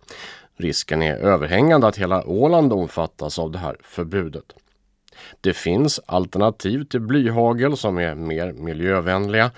[0.56, 4.52] Risken är överhängande att hela Åland omfattas av det här förbudet.
[5.40, 9.50] Det finns alternativ till blyhagel som är mer miljövänliga.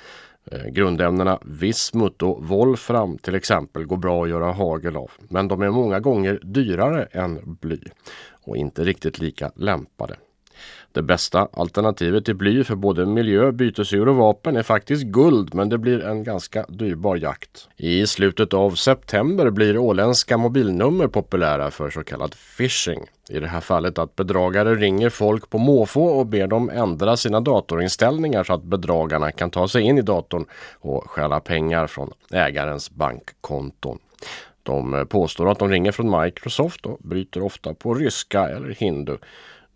[0.52, 5.10] Eh, grundämnena vismut och volfram till exempel går bra att göra hagel av.
[5.28, 7.78] Men de är många gånger dyrare än bly
[8.42, 10.16] och inte riktigt lika lämpade.
[10.98, 15.68] Det bästa alternativet till bly för både miljö, bytesdjur och vapen är faktiskt guld men
[15.68, 17.68] det blir en ganska dyrbar jakt.
[17.76, 23.00] I slutet av september blir åländska mobilnummer populära för så kallad phishing.
[23.28, 27.40] I det här fallet att bedragare ringer folk på måfå och ber dem ändra sina
[27.40, 30.44] datorinställningar så att bedragarna kan ta sig in i datorn
[30.80, 33.98] och stjäla pengar från ägarens bankkonton.
[34.62, 39.18] De påstår att de ringer från Microsoft och bryter ofta på ryska eller hindu.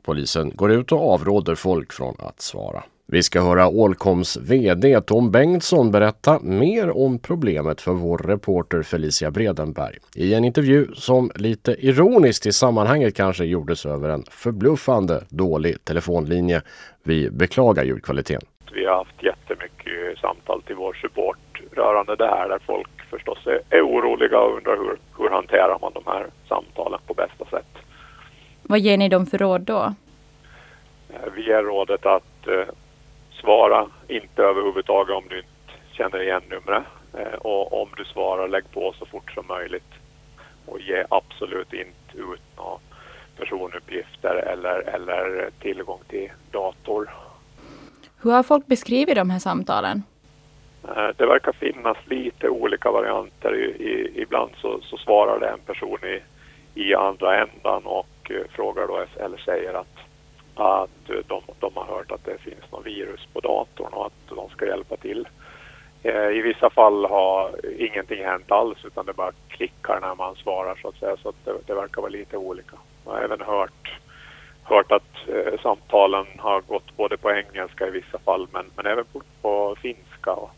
[0.02, 2.82] Polisen går ut och avråder folk från att svara.
[3.06, 9.30] Vi ska höra Ålkoms VD Tom Bengtsson berätta mer om problemet för vår reporter Felicia
[9.30, 15.84] Bredenberg i en intervju som lite ironiskt i sammanhanget kanske gjordes över en förbluffande dålig
[15.84, 16.62] telefonlinje.
[17.02, 18.48] Vi beklagar ljudkvaliteten.
[18.72, 23.82] Vi har haft jättemycket samtal till vår support rörande det här där folk förstås är,
[23.82, 27.72] oroliga och undrar hur, hur hanterar man de här samtalen på bästa sätt.
[28.72, 29.94] Vad ger ni dem för råd då?
[31.10, 32.74] Eh, vi ger rådet att eh,
[33.40, 36.82] svara inte överhuvudtaget om du inte känner igen numret.
[37.18, 39.92] Eh, och om du svarar, lägg på så fort som möjligt.
[40.66, 42.78] Och ge absolut inte ut några
[43.36, 47.10] personuppgifter eller, eller tillgång till dator.
[48.22, 50.02] Hur har folk beskrivit de här samtalen?
[50.88, 53.54] Eh, det verkar finnas lite olika varianter.
[53.54, 56.22] I, i, ibland så, så svarar det en person i,
[56.74, 59.98] i andra ändan och och eh, frågar då eller säger att,
[60.54, 64.36] att eh, de, de har hört att det finns något virus på datorn och att
[64.36, 65.28] de ska hjälpa till.
[66.02, 70.78] Eh, I vissa fall har ingenting hänt alls utan det bara klickar när man svarar
[70.82, 72.76] så att säga så att det, det verkar vara lite olika.
[73.04, 74.00] Jag har även hört,
[74.62, 79.04] hört att eh, samtalen har gått både på engelska i vissa fall men, men även
[79.04, 80.32] på, på finska.
[80.32, 80.50] Och,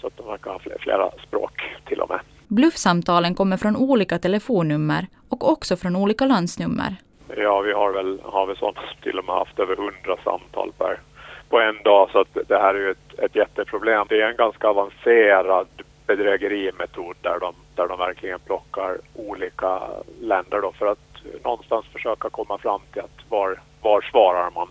[0.00, 2.20] så att de verkar ha flera språk till och med.
[2.48, 6.96] Bluffsamtalen kommer från olika telefonnummer och också från olika landsnummer.
[7.36, 10.72] Ja, vi har väl, har väl sådana som till och med haft över hundra samtal
[10.78, 11.00] per,
[11.48, 14.06] på en dag så att det här är ju ett, ett jätteproblem.
[14.08, 15.66] Det är en ganska avancerad
[16.06, 19.80] bedrägerimetod där de, där de verkligen plockar olika
[20.20, 24.68] länder då för att någonstans försöka komma fram till att var, var svarar man.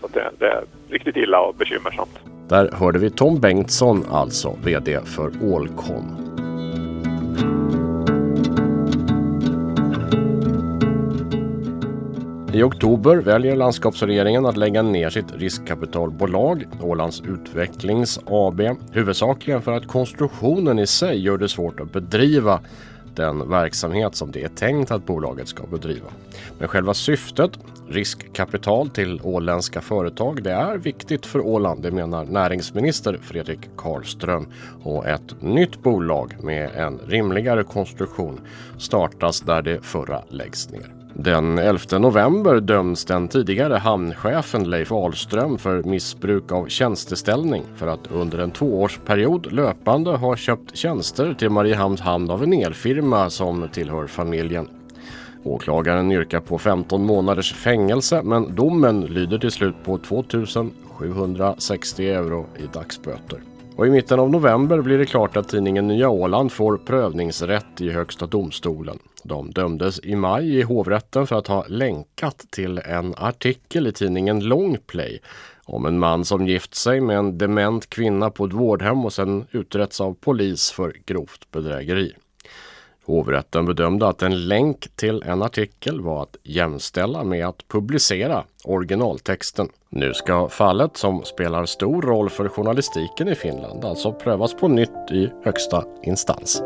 [0.00, 2.20] Så det, det är riktigt illa och bekymmersamt.
[2.48, 6.39] Där hörde vi Tom Bengtsson, alltså VD för Allcon.
[12.52, 18.60] I oktober väljer landskapsregeringen att lägga ner sitt riskkapitalbolag Ålands Utvecklings AB.
[18.92, 22.60] Huvudsakligen för att konstruktionen i sig gör det svårt att bedriva
[23.14, 26.08] den verksamhet som det är tänkt att bolaget ska bedriva.
[26.58, 27.50] Men själva syftet,
[27.88, 34.46] riskkapital till åländska företag, det är viktigt för Åland, det menar näringsminister Fredrik Karlström.
[34.82, 38.40] Och ett nytt bolag med en rimligare konstruktion
[38.78, 40.99] startas där det förra läggs ner.
[41.24, 48.12] Den 11 november döms den tidigare hamnchefen Leif Ahlström för missbruk av tjänsteställning för att
[48.12, 54.06] under en tvåårsperiod löpande ha köpt tjänster till Mariehamns hamn av en elfirma som tillhör
[54.06, 54.68] familjen.
[55.44, 62.66] Åklagaren yrkar på 15 månaders fängelse men domen lyder till slut på 2760 euro i
[62.72, 63.42] dagsböter.
[63.76, 67.90] Och i mitten av november blir det klart att tidningen Nya Åland får prövningsrätt i
[67.90, 68.98] Högsta domstolen.
[69.22, 74.40] De dömdes i maj i hovrätten för att ha länkat till en artikel i tidningen
[74.40, 75.20] Longplay
[75.64, 79.46] om en man som gift sig med en dement kvinna på ett vårdhem och sen
[79.50, 82.12] uträtts av polis för grovt bedrägeri.
[83.04, 89.68] Hovrätten bedömde att en länk till en artikel var att jämställa med att publicera originaltexten.
[89.88, 95.10] Nu ska fallet som spelar stor roll för journalistiken i Finland alltså prövas på nytt
[95.10, 96.62] i högsta instans.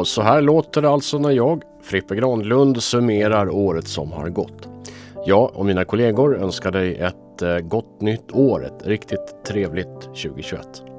[0.00, 4.68] Och så här låter det alltså när jag, Frippe Granlund, summerar året som har gått.
[5.26, 10.89] Jag och mina kollegor önskar dig ett eh, gott nytt år, ett riktigt trevligt 2021.